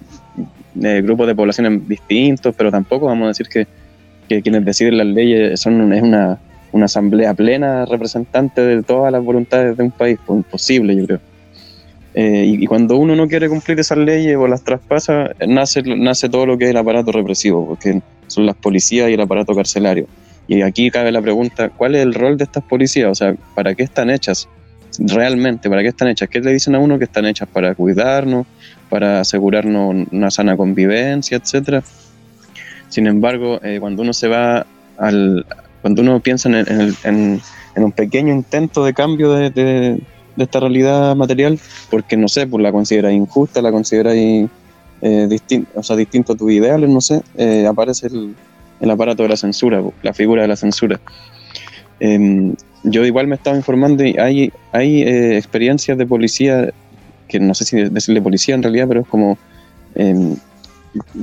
[0.82, 3.68] eh, grupos de poblaciones distintos, pero tampoco vamos a decir que,
[4.42, 6.40] quienes deciden las leyes son es una,
[6.72, 11.20] una asamblea plena representante de todas las voluntades de un país, pues imposible yo creo.
[12.14, 16.30] Eh, y, y cuando uno no quiere cumplir esas leyes o las traspasa, nace, nace
[16.30, 18.02] todo lo que es el aparato represivo, porque
[18.32, 20.08] son las policías y el aparato carcelario.
[20.48, 23.10] Y aquí cabe la pregunta, ¿cuál es el rol de estas policías?
[23.10, 24.48] O sea, ¿para qué están hechas?
[25.00, 26.28] Realmente, ¿para qué están hechas?
[26.30, 27.48] ¿Qué le dicen a uno que están hechas?
[27.48, 28.46] ¿Para cuidarnos?
[28.90, 31.84] ¿Para asegurarnos una sana convivencia, etcétera?
[32.90, 34.66] Sin embargo, eh, cuando uno se va
[34.98, 35.46] al...
[35.82, 37.42] Cuando uno piensa en, en en-
[37.84, 40.00] un pequeño intento de cambio de,
[40.38, 41.58] esta realidad material,
[41.90, 44.16] porque no sé, pues la consideras injusta, la consideras
[45.02, 45.28] eh,
[45.76, 48.36] o sea, distinto a tus ideales, no sé, eh, aparece el,
[48.80, 51.00] el aparato de la censura, la figura de la censura.
[52.00, 56.72] Em, yo igual me estaba informando y hay, hay eh, experiencias de policía,
[57.28, 59.38] que no sé si decirle policía en realidad, pero es como
[59.96, 60.36] em,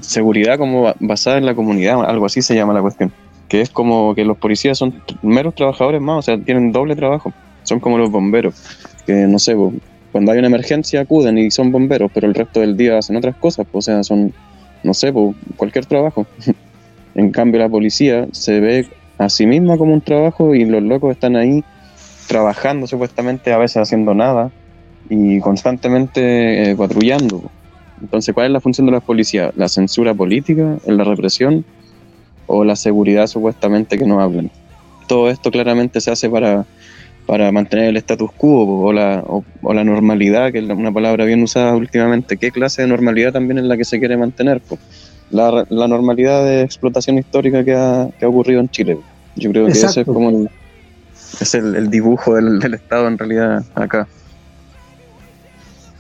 [0.01, 3.13] seguridad como ba- basada en la comunidad, algo así se llama la cuestión,
[3.49, 7.33] que es como que los policías son meros trabajadores más, o sea, tienen doble trabajo,
[7.65, 8.55] son como los bomberos,
[9.07, 9.55] que no sé,
[10.13, 13.37] cuando hay una emergencia acuden y son bomberos, pero el resto del día hacen otras
[13.37, 14.33] cosas, pues, o sea, son,
[14.83, 16.27] no sé, pues, cualquier trabajo.
[17.15, 18.87] en cambio, la policía se ve
[19.19, 21.63] a sí misma como un trabajo y los locos están ahí
[22.27, 24.51] trabajando supuestamente, a veces haciendo nada
[25.09, 27.51] y constantemente eh, patrullando.
[28.01, 29.53] Entonces, ¿cuál es la función de las policías?
[29.57, 31.65] ¿La censura política, la represión
[32.47, 34.51] o la seguridad supuestamente que no hablan?
[35.09, 36.67] Todo esto claramente se hace para,
[37.29, 41.27] para mantener el status quo o la, o, o la normalidad, que es una palabra
[41.27, 42.39] bien usada últimamente.
[42.39, 44.63] ¿Qué clase de normalidad también es la que se quiere mantener?
[44.63, 44.79] po?
[45.31, 48.97] La, la normalidad de explotación histórica que ha, que ha ocurrido en Chile.
[49.37, 50.49] Yo creo que ese es como el,
[51.39, 54.09] es el, el dibujo del, del Estado en realidad acá.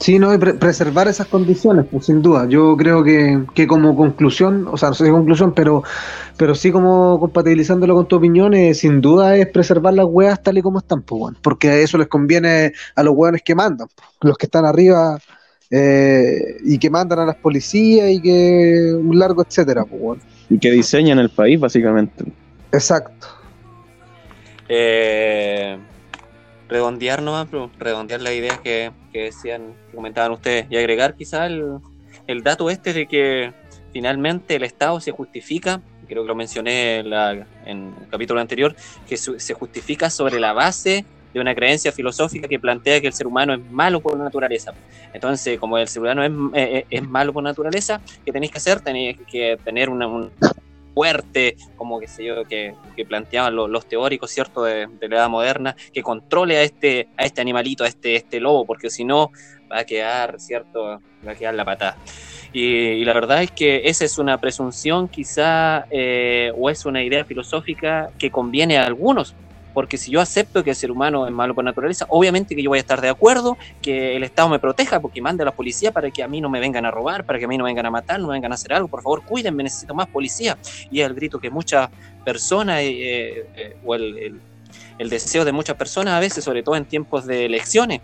[0.01, 2.47] Sí, no, y pre- preservar esas condiciones, pues sin duda.
[2.49, 5.83] Yo creo que, que como conclusión, o sea, no sé si conclusión, pero,
[6.37, 10.57] pero sí como compatibilizándolo con tu opinión, eh, sin duda es preservar las weas tal
[10.57, 13.89] y como están, pues, weón, porque a eso les conviene a los weones que mandan,
[13.97, 15.19] pues, los que están arriba
[15.71, 20.21] eh, y que mandan a las policías y que un largo etcétera, pues, weón.
[20.49, 22.25] Y que diseñan el país, básicamente.
[22.71, 23.27] Exacto.
[24.69, 25.77] Eh,
[26.69, 31.47] redondear nomás, pero redondear las ideas que, que decían, que comentaban ustedes, y agregar quizá
[31.47, 31.65] el,
[32.27, 33.53] el dato este de que
[33.93, 38.75] finalmente el Estado se justifica, creo que lo mencioné en, la- el capítulo anterior,
[39.07, 43.27] que se justifica sobre la base de una creencia filosófica que plantea que el ser
[43.27, 44.73] humano es malo por naturaleza.
[45.13, 48.59] Entonces, como el ser humano es, eh, eh, es malo por naturaleza, ¿qué tenéis que
[48.59, 48.81] hacer?
[48.81, 50.33] Tenéis que tener un
[50.99, 52.75] fuerte, como que sé yo, que,
[53.07, 57.41] planteaban lo- los teóricos, ¿cierto?, de, la edad moderna, que controle a este, a este
[57.41, 59.31] animalito, a este, este lobo, porque si no
[59.71, 61.97] va a quedar, ¿cierto?, va a quedar la patada.
[62.53, 67.01] Y, y la verdad es que esa es una presunción quizá, eh, o es una
[67.05, 69.37] idea filosófica que conviene a algunos,
[69.79, 72.69] porque si yo acepto que el ser humano es malo por naturaleza, obviamente que yo
[72.69, 75.93] voy a estar de acuerdo que el Estado me proteja, porque mande a la policía
[75.93, 77.71] para que a mí no me vengan a robar, para que a mí no me
[77.71, 80.59] vengan a matar, no me vengan a hacer algo, por favor cuídenme, necesito más policía.
[80.91, 81.91] Y es el grito que muchas
[82.25, 84.41] personas, eh, eh, o el,
[84.99, 88.01] deseo de muchas personas a veces, sobre todo en tiempos de elecciones.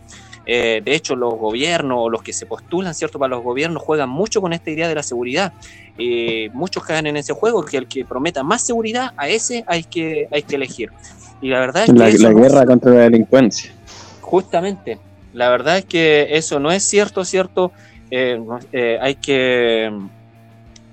[0.47, 3.19] Eh, de hecho, los gobiernos o los que se postulan, ¿cierto?
[3.19, 5.53] Para los gobiernos juegan mucho con esta idea de la seguridad.
[5.99, 9.85] Eh, muchos caen en ese juego, que el que prometa más seguridad, a ese hay
[9.85, 10.93] que, hay que elegir.
[11.41, 13.73] Y la verdad es que La, no guerra contra la delincuencia.
[14.21, 14.99] Justamente,
[15.33, 17.73] la verdad es que eso no es cierto, cierto.
[18.11, 18.41] Eh,
[18.73, 19.91] eh, hay que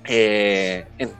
[0.04, 1.12] eh, en-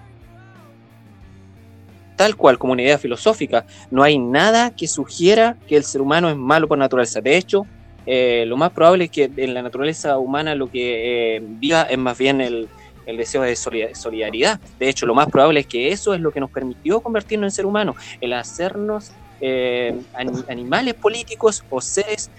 [2.17, 6.29] tal cual como una idea filosófica, no hay nada que sugiera que el ser humano
[6.29, 7.21] es malo por naturaleza.
[7.21, 7.67] De hecho,
[8.07, 12.41] lo más probable es que en la naturaleza humana lo que viva es más bien
[12.41, 12.69] el,
[13.07, 14.61] el deseo de solida- solidaridad.
[14.79, 17.51] De hecho, lo más probable es que eso es lo que nos permitió convertirnos en
[17.53, 22.31] ser humanos, el hacernos eh, ani- animales políticos o seres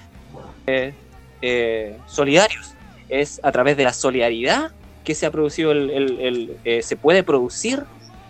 [0.67, 0.93] eh,
[1.41, 2.75] eh, solidarios.
[3.09, 4.71] Es a través de la solidaridad
[5.03, 7.83] que se ha producido el, se puede producir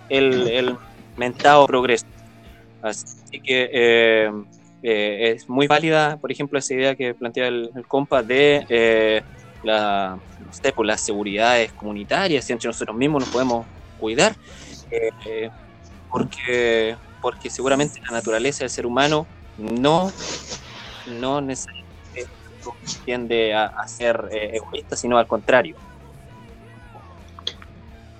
[0.09, 0.75] el,
[1.15, 2.05] mentado progreso.
[2.81, 4.31] Así que
[4.81, 9.23] es muy válida, por ejemplo, esa idea que plantea el, compa de
[9.63, 14.35] la, no sé, pues, las seguridades comunitarias, si entre nosotros mismos nos podemos cuidar,
[15.25, 15.49] eh,
[16.09, 20.11] porque, porque seguramente la naturaleza del ser humano no,
[21.07, 22.29] no necesariamente
[23.05, 25.75] tiende a, ser eh, egoísta, sino al contrario.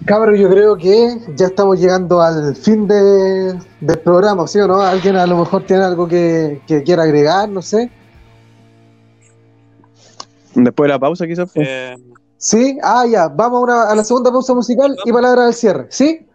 [0.06, 4.82] Cabros, yo creo que ya estamos llegando al fin de- del programa, ¿sí o no?
[4.82, 7.94] Alguien a lo mejor tiene algo que quiera agregar, no sé.
[10.56, 11.50] Después de la pausa, quizás.
[11.54, 11.68] pues.
[11.70, 11.96] Eh,
[12.38, 12.78] ¿Sí?
[12.84, 13.28] Ah, ya.
[13.30, 16.28] Vamos a, una- a la segunda pausa musical y palabra del cierre, ¿sí?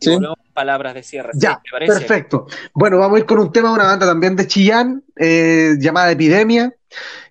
[0.00, 0.18] y Sí.
[0.52, 1.30] palabras de cierre.
[1.34, 1.92] Ya, ¿te parece?
[1.92, 2.46] perfecto.
[2.74, 6.10] Bueno, vamos a ir con un tema de una banda también de Chillán, eh, llamada
[6.10, 6.74] Epidemia,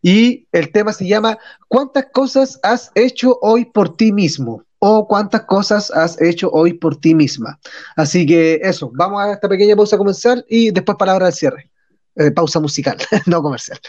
[0.02, 1.38] y el tema se llama
[1.68, 4.64] ¿Cuántas cosas has hecho hoy por ti mismo?
[4.80, 7.60] O cuántas cosas has hecho hoy por ti misma.
[7.98, 11.70] Así que eso, vamos a esta pequeña pausa comercial y después palabra del cierre.
[12.16, 13.80] Eh, pausa musical, no comercial.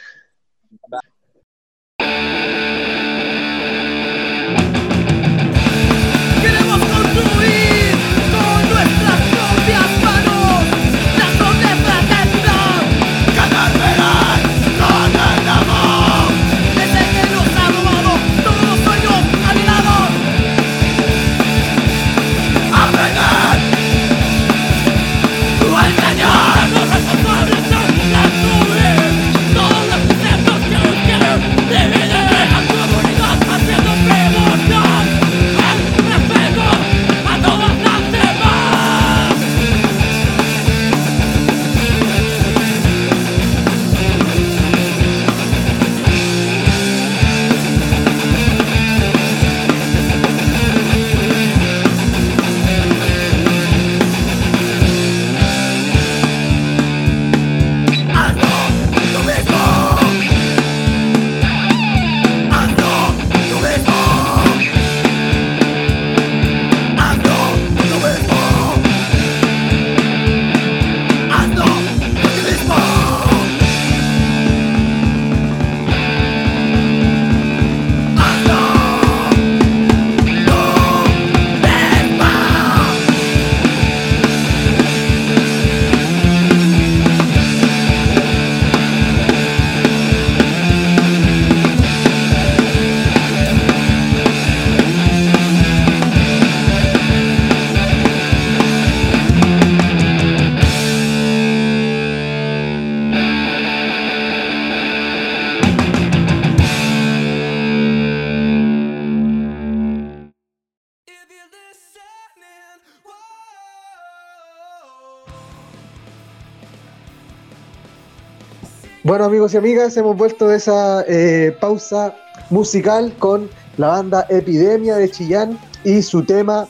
[119.22, 122.14] Amigos y amigas, hemos vuelto de esa eh, pausa
[122.50, 126.66] musical con la banda Epidemia de Chillán y su tema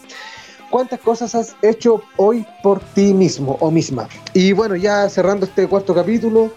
[0.73, 4.09] ¿Cuántas cosas has hecho hoy por ti mismo o misma?
[4.33, 6.51] Y bueno, ya cerrando este cuarto capítulo,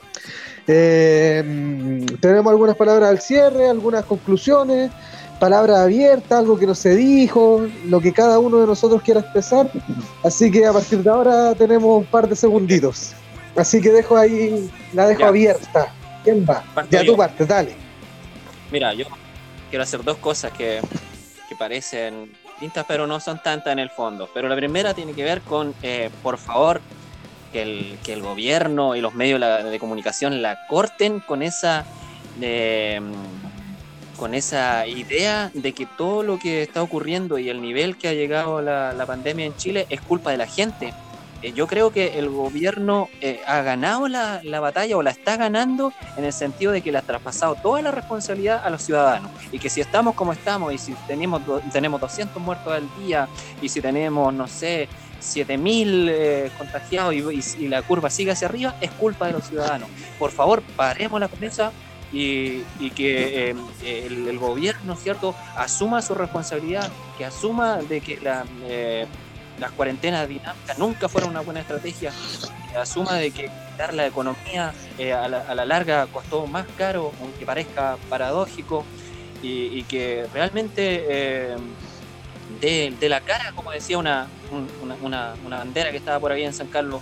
[0.67, 4.89] mm, tenemos algunas palabras al cierre, algunas conclusiones,
[5.37, 9.69] palabras abiertas, algo que no se dijo, lo que cada uno de nosotros quiera expresar.
[10.23, 13.13] Así que a partir de ahora tenemos un par de segunditos.
[13.55, 15.27] Así que dejo ahí, la dejo Ya.
[15.27, 15.93] abierta.
[16.23, 16.63] ¿Quién va?
[16.73, 17.75] Parto Ya tu parte, dale.
[18.71, 19.05] Mira, yo
[19.69, 20.81] quiero hacer dos cosas que,
[21.47, 24.29] que parecen distintas, pero no son tantas en el fondo.
[24.33, 26.81] Pero la primera tiene que ver con, eh, por favor,
[27.53, 31.85] que el, que el gobierno y los medios de comunicación la corten con esa,
[32.41, 32.99] eh,
[34.17, 38.13] con esa idea de que todo lo que está ocurriendo y el nivel que ha
[38.13, 40.93] llegado la, la pandemia en Chile es culpa de la gente.
[41.45, 45.37] Eh, yo creo que el gobierno eh, ha ganado la, la batalla o la está
[45.37, 49.29] ganando en el sentido de que le ha traspasado toda la responsabilidad a los ciudadanos.
[49.51, 53.27] Y que si estamos como estamos y si tenemos, tenemos 200 muertos al día
[53.61, 54.89] y si tenemos, no sé,
[55.19, 59.87] 7000 eh, contagiados y, la curva sigue hacia arriba, es culpa de los ciudadanos.
[60.17, 61.71] Por favor, paremos la cabeza
[62.11, 66.89] y, y que eh, el, el gobierno, ¿cierto?, asuma su responsabilidad,
[67.19, 69.05] que asuma de que la, eh,
[69.59, 72.11] las cuarentenas dinámicas nunca fueron una buena estrategia,
[72.71, 76.65] que asuma de que quitar la economía eh, a, la, a la larga costó más
[76.77, 78.85] caro, aunque parezca paradójico,
[79.41, 81.55] y, que realmente eh,
[82.59, 86.43] de, la cara, como decía una, un- una, una- una bandera que estaba por ahí
[86.43, 87.01] en San Carlos,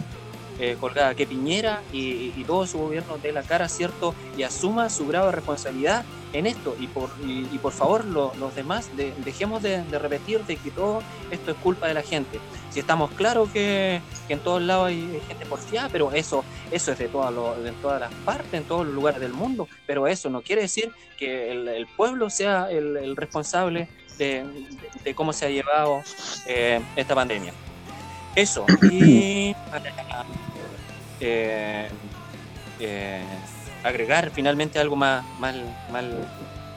[0.59, 4.13] eh, colgada, que Piñera y, y todo su gobierno de la cara, ¿cierto?
[4.37, 6.75] Y asuma su grado de responsabilidad en esto.
[6.79, 10.71] Y por, y, por favor, lo- los demás, de- dejemos de, de repetir de que
[10.71, 10.99] todo
[11.31, 12.39] esto es culpa de la gente.
[12.69, 16.97] Si estamos claros que, que en todos lados hay gente porfiada, pero eso, eso es
[16.97, 17.09] de, de
[17.81, 21.51] todas las partes, en todos los lugares del mundo, pero eso no quiere decir que
[21.51, 23.87] el, pueblo sea el, responsable
[24.17, 26.01] de cómo se ha llevado
[26.47, 27.53] eh, esta pandemia.
[28.35, 28.65] Eso.
[28.91, 29.91] Y para
[31.19, 31.89] eh,
[32.79, 33.23] eh,
[33.83, 35.55] agregar finalmente algo más, más,
[35.91, 36.03] más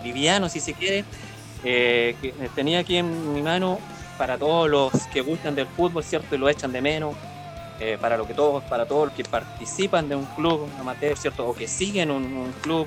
[0.03, 1.05] liviano, si se quiere,
[1.65, 3.79] eh, que tenía aquí en mi mano
[4.19, 6.35] para todos los que gustan del fútbol, ¿cierto?
[6.35, 7.15] Y lo echan de menos.
[8.01, 11.47] para lo que todos, para todos los que participan de un club amateur, ¿cierto?
[11.47, 12.87] O que siguen un, un club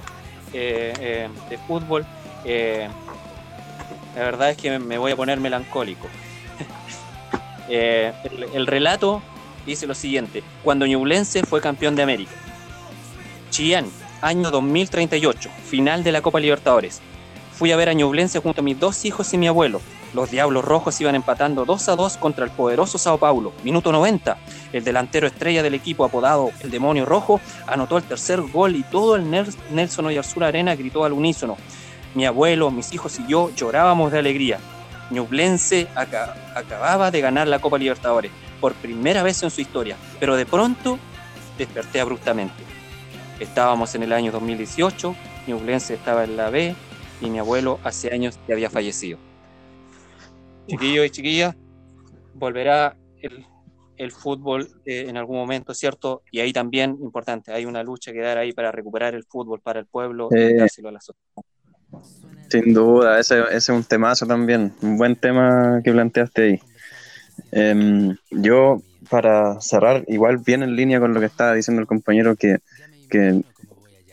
[0.52, 2.06] de fútbol,
[2.44, 6.08] la verdad es que me voy a poner melancólico.
[7.70, 9.22] Eh, el, el relato
[9.66, 12.32] dice lo siguiente: cuando Ñublense fue campeón de América,
[13.52, 13.86] Chillán,
[14.22, 17.02] año 2038, final de la Copa Libertadores.
[17.54, 19.82] Fui a ver a Ñublense junto a mis dos hijos y mi abuelo.
[20.14, 23.52] Los Diablos Rojos iban empatando 2 a 2 contra el poderoso Sao Paulo.
[23.64, 24.38] Minuto 90.
[24.74, 29.16] El delantero estrella del equipo, apodado el Demonio Rojo, anotó el tercer gol y todo
[29.18, 31.58] el Nel- Nelson Oyarzún Arena gritó al unísono.
[32.16, 34.60] Mi abuelo, mis hijos y yo llorábamos de alegría.
[35.12, 38.32] Ñublense aca- acababa de ganar la Copa Libertadores
[38.62, 41.00] por primera vez en su historia, pero de pronto
[41.58, 42.64] desperté abruptamente.
[43.40, 45.16] Estábamos en el año 2018,
[45.48, 46.76] Ñublense estaba en la B
[47.22, 49.18] y mi abuelo hace años ya había fallecido.
[50.68, 51.56] Chiquillos y chiquillas,
[52.34, 53.46] volverá el,
[53.98, 56.22] el fútbol eh, en algún momento, ¿cierto?
[56.32, 59.80] Y ahí también, importante, hay una lucha que dar ahí para recuperar el fútbol para
[59.80, 61.44] el pueblo Eh, y dárselo a la sociedad.
[62.50, 66.60] Sin duda, ese, ese es un temazo también, un buen tema que planteaste ahí.
[67.52, 72.36] Em, yo, para cerrar, igual bien en línea con lo que estaba diciendo el compañero,
[72.36, 72.60] que,
[73.10, 73.42] que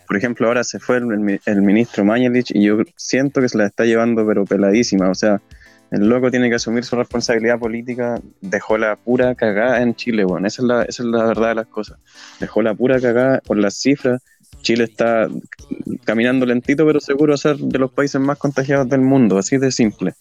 [0.06, 3.58] por ejemplo, ahora se fue el, el- el ministro Mañalich y yo siento que se
[3.58, 5.10] la está llevando, pero peladísima.
[5.10, 5.42] O sea,
[5.90, 10.46] el loco tiene que asumir su responsabilidad política, dejó la pura cagada en Chile, bueno,
[10.48, 11.98] esa es la, esa es la verdad de las cosas.
[12.40, 14.22] Dejó la pura cagada por las cifras.
[14.66, 15.28] Chile está
[16.04, 19.70] caminando lentito pero seguro a ser de los países más contagiados del mundo, así de
[19.70, 20.14] simple.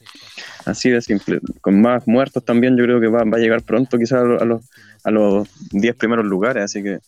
[0.66, 1.40] Así de simple.
[1.62, 4.40] Con más muertos también yo creo que va, va a llegar pronto quizás a, lo-
[4.42, 4.62] a los
[5.04, 7.00] a los 10 primeros lugares, así que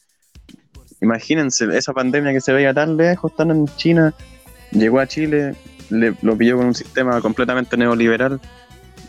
[1.01, 4.13] imagínense esa pandemia que se veía tan lejos, tan en China,
[4.71, 5.53] llegó a Chile,
[5.91, 8.39] le, lo pilló con un sistema completamente neoliberal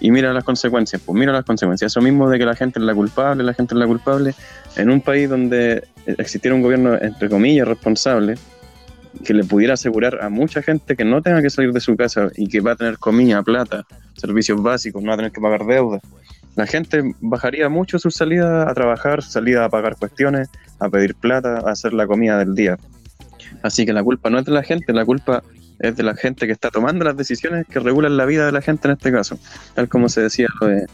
[0.01, 1.93] y mira las consecuencias, pues mira las consecuencias.
[1.93, 4.35] Eso mismo de que la gente es la culpable, la gente es la culpable,
[4.77, 8.37] en un país donde existiera un gobierno, entre comillas, responsable,
[9.25, 12.29] que le pudiera asegurar a mucha gente que no tenga que salir de su casa
[12.37, 13.85] y que va a tener comida, plata,
[14.17, 16.01] servicios básicos, no va a tener que pagar deuda.
[16.57, 20.49] La gente bajaría mucho su salida a trabajar, salida a pagar cuestiones,
[20.81, 22.77] a pedir plata, a hacer la comida del día.
[23.63, 25.43] Así que la culpa no es de la gente, la culpa
[25.79, 28.61] es de la gente que está tomando las decisiones que regulan la vida de la
[28.62, 29.39] gente en este caso,
[29.74, 30.87] tal como se decía lo de,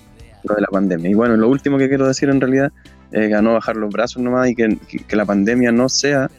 [0.58, 1.10] la pandemia.
[1.10, 2.70] Y bueno, lo último que quiero decir en realidad
[3.12, 6.30] es a no bajar los brazos nomás y que, que- que la pandemia no sea,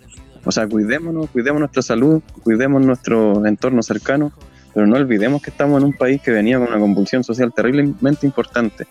[0.43, 4.31] o sea, cuidémonos, cuidemos nuestra salud, cuidemos nuestro entorno cercano,
[4.73, 8.27] pero no olvidemos que estamos en un país que venía con una convulsión social terriblemente
[8.27, 8.85] importante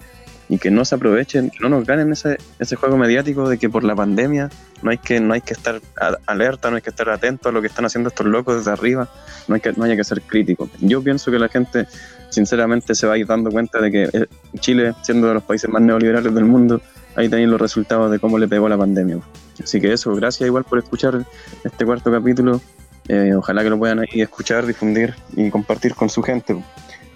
[0.49, 3.85] y que no se aprovechen, no nos ganen ese, ese juego mediático de que por
[3.85, 4.51] la pandemia
[4.83, 5.81] no hay que, no hay que estar
[6.27, 9.09] alerta, no hay que estar atento a lo que están haciendo estos locos desde arriba,
[9.49, 10.69] no hay que, no hay que ser crítico.
[10.81, 11.87] Yo pienso que la gente
[12.29, 14.27] sinceramente se va a ir dando cuenta de que eh,
[14.59, 16.81] Chile, siendo de los países más neoliberales del mundo,
[17.17, 19.21] ahí tenéis los resultados de cómo le pegó la pandemia.
[19.63, 21.25] Así que eso, gracias igual por escuchar
[21.63, 22.61] este cuarto capítulo.
[23.09, 26.57] Eh, ojalá que lo puedan ahí escuchar, difundir y compartir con su gente.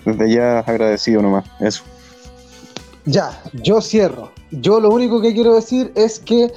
[0.04, 1.44] Desde ya agradecido nomás.
[1.60, 1.82] Eso.
[3.10, 4.30] Ya, yo cierro.
[4.50, 6.52] Yo lo único que quiero decir es que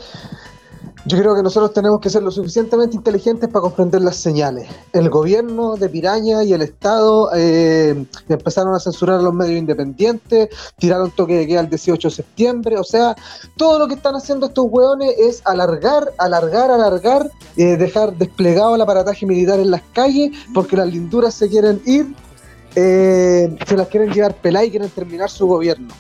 [1.06, 4.70] Yo creo que nosotros tenemos que ser lo suficientemente inteligentes para comprender las señales.
[4.94, 10.50] El gobierno de Piraña y el Estado eh, empezaron a censurar a los medios independientes,
[10.78, 12.78] tiraron toque de queda el 18 de septiembre.
[12.78, 13.16] O sea,
[13.58, 18.82] todo lo que están haciendo estos hueones es alargar, alargar, alargar, eh, dejar desplegado el
[18.82, 22.14] aparataje militar en las calles porque las linduras se quieren ir,
[22.76, 25.92] eh, se las quieren llevar peladas y quieren terminar su gobierno.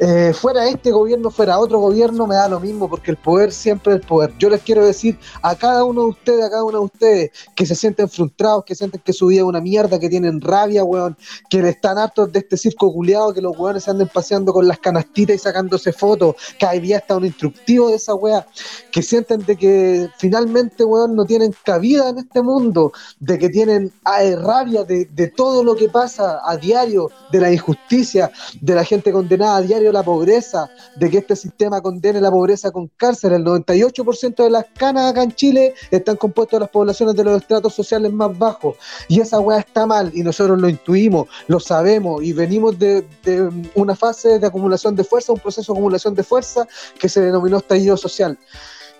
[0.00, 3.94] Eh, fuera este gobierno, fuera otro gobierno, me da lo mismo, porque el poder siempre
[3.94, 4.32] es el poder.
[4.38, 7.66] Yo les quiero decir a cada uno de ustedes, a cada uno de ustedes, que
[7.66, 11.16] se sienten frustrados, que sienten que su vida es una mierda, que tienen rabia, weón,
[11.50, 14.78] que están hartos de este circo culiado, que los weones se anden paseando con las
[14.78, 18.46] canastitas y sacándose fotos, que hay día está un instructivo de esa weá,
[18.92, 23.92] que sienten de que finalmente, weón, no tienen cabida en este mundo, de que tienen
[24.04, 28.30] rabia de, de todo lo que pasa a diario, de la injusticia,
[28.60, 32.70] de la gente condenada a diario la pobreza, de que este sistema condene la pobreza
[32.70, 33.32] con cárcel.
[33.32, 37.40] El 98% de las canas acá en Chile están compuestas de las poblaciones de los
[37.40, 38.76] estratos sociales más bajos.
[39.08, 43.50] Y esa weá está mal y nosotros lo intuimos, lo sabemos y venimos de, de
[43.74, 46.66] una fase de acumulación de fuerza, un proceso de acumulación de fuerza
[46.98, 48.38] que se denominó estallido social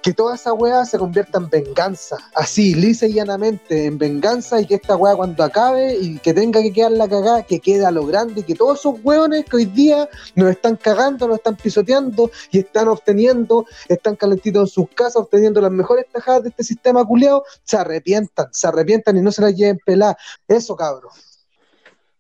[0.03, 4.67] que toda esa weá se convierta en venganza, así, lisa y llanamente, en venganza y
[4.67, 7.91] que esta weá cuando acabe y que tenga que quedar la cagada, que quede a
[7.91, 11.57] lo grande y que todos esos weones que hoy día nos están cagando, nos están
[11.57, 16.65] pisoteando y están obteniendo, están calentitos en sus casas, obteniendo las mejores tajadas de este
[16.65, 20.17] sistema culiado, se arrepientan, se arrepientan y no se las lleven peladas.
[20.47, 21.13] Eso, cabrón.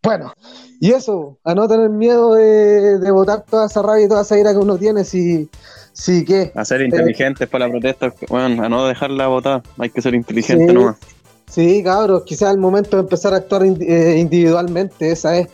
[0.08, 0.32] Bueno,
[0.80, 4.38] y eso, a no tener miedo de, de botar toda esa rabia y toda esa
[4.38, 5.50] ira que uno tiene, si,
[5.92, 6.50] si que...
[6.54, 10.68] A ser inteligentes para la protesta, bueno, a no dejarla votar, hay que ser inteligente
[10.68, 10.72] Sí.
[10.72, 10.96] nomás.
[11.50, 15.48] Sí, cabros, quizás el momento de empezar a actuar eh, individualmente, esa es.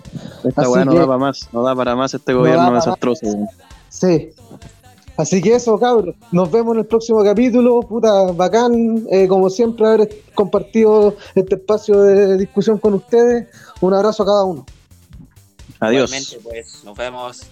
[0.45, 3.27] Esta weá no que- da para más, no da para más este No gobierno desastroso.
[3.89, 4.31] Sí.
[5.17, 6.17] Así que eso, cabros.
[6.33, 7.79] Nos vemos en el próximo capítulo.
[7.83, 13.47] Puta, bacán, eh, como siempre, haber compartido este espacio de discusión con ustedes.
[13.85, 14.65] Un abrazo a cada uno.
[15.79, 16.11] Adiós.
[16.43, 17.43] Pues, nos vemos.